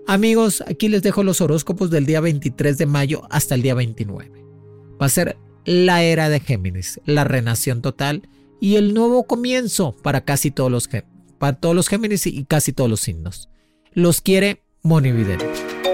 Amigos, 0.07 0.63
aquí 0.67 0.89
les 0.89 1.03
dejo 1.03 1.23
los 1.23 1.41
horóscopos 1.41 1.91
del 1.91 2.07
día 2.07 2.19
23 2.19 2.77
de 2.77 2.85
mayo 2.87 3.21
hasta 3.29 3.53
el 3.53 3.61
día 3.61 3.75
29. 3.75 4.43
Va 4.99 5.05
a 5.05 5.09
ser 5.09 5.37
la 5.65 6.03
era 6.03 6.29
de 6.29 6.39
Géminis, 6.39 6.99
la 7.05 7.23
renación 7.23 7.81
total 7.81 8.27
y 8.61 8.77
el 8.77 8.93
nuevo 8.93 9.23
comienzo 9.23 9.93
para 10.01 10.21
casi 10.21 10.51
todos 10.51 10.71
los, 10.71 10.87
para 11.39 11.57
todos 11.57 11.75
los 11.75 11.89
Géminis 11.89 12.27
y 12.27 12.45
casi 12.45 12.71
todos 12.71 12.89
los 12.89 13.01
signos. 13.01 13.49
Los 13.91 14.21
quiere 14.21 14.61
Monividente. 14.83 15.45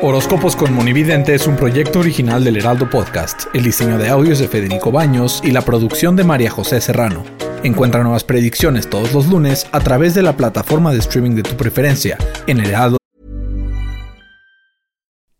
Horóscopos 0.01 0.55
con 0.55 0.73
Monividente 0.73 1.33
es 1.33 1.47
un 1.47 1.55
proyecto 1.55 1.99
original 1.99 2.43
del 2.43 2.57
Heraldo 2.57 2.89
Podcast. 2.89 3.45
El 3.53 3.63
diseño 3.63 3.97
de 3.97 4.09
audios 4.09 4.37
de 4.37 4.47
Federico 4.47 4.91
Baños 4.91 5.41
y 5.43 5.51
la 5.51 5.63
producción 5.63 6.15
de 6.15 6.23
María 6.23 6.51
José 6.51 6.79
Serrano. 6.79 7.23
Encuentra 7.63 8.03
nuevas 8.03 8.23
predicciones 8.23 8.89
todos 8.89 9.13
los 9.13 9.27
lunes 9.27 9.65
a 9.71 9.79
través 9.79 10.13
de 10.13 10.21
la 10.21 10.37
plataforma 10.37 10.93
de 10.93 10.99
streaming 10.99 11.35
de 11.35 11.43
tu 11.43 11.55
preferencia 11.57 12.17
en 12.45 12.59
Heraldo. 12.59 12.96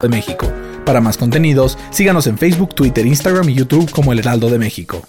de 0.00 0.08
México. 0.08 0.50
Para 0.84 1.00
más 1.00 1.16
contenidos, 1.16 1.78
síganos 1.90 2.26
en 2.26 2.38
Facebook, 2.38 2.74
Twitter, 2.74 3.06
Instagram 3.06 3.48
y 3.48 3.54
YouTube 3.54 3.90
como 3.90 4.12
El 4.12 4.18
Heraldo 4.18 4.48
de 4.48 4.58
México. 4.58 5.02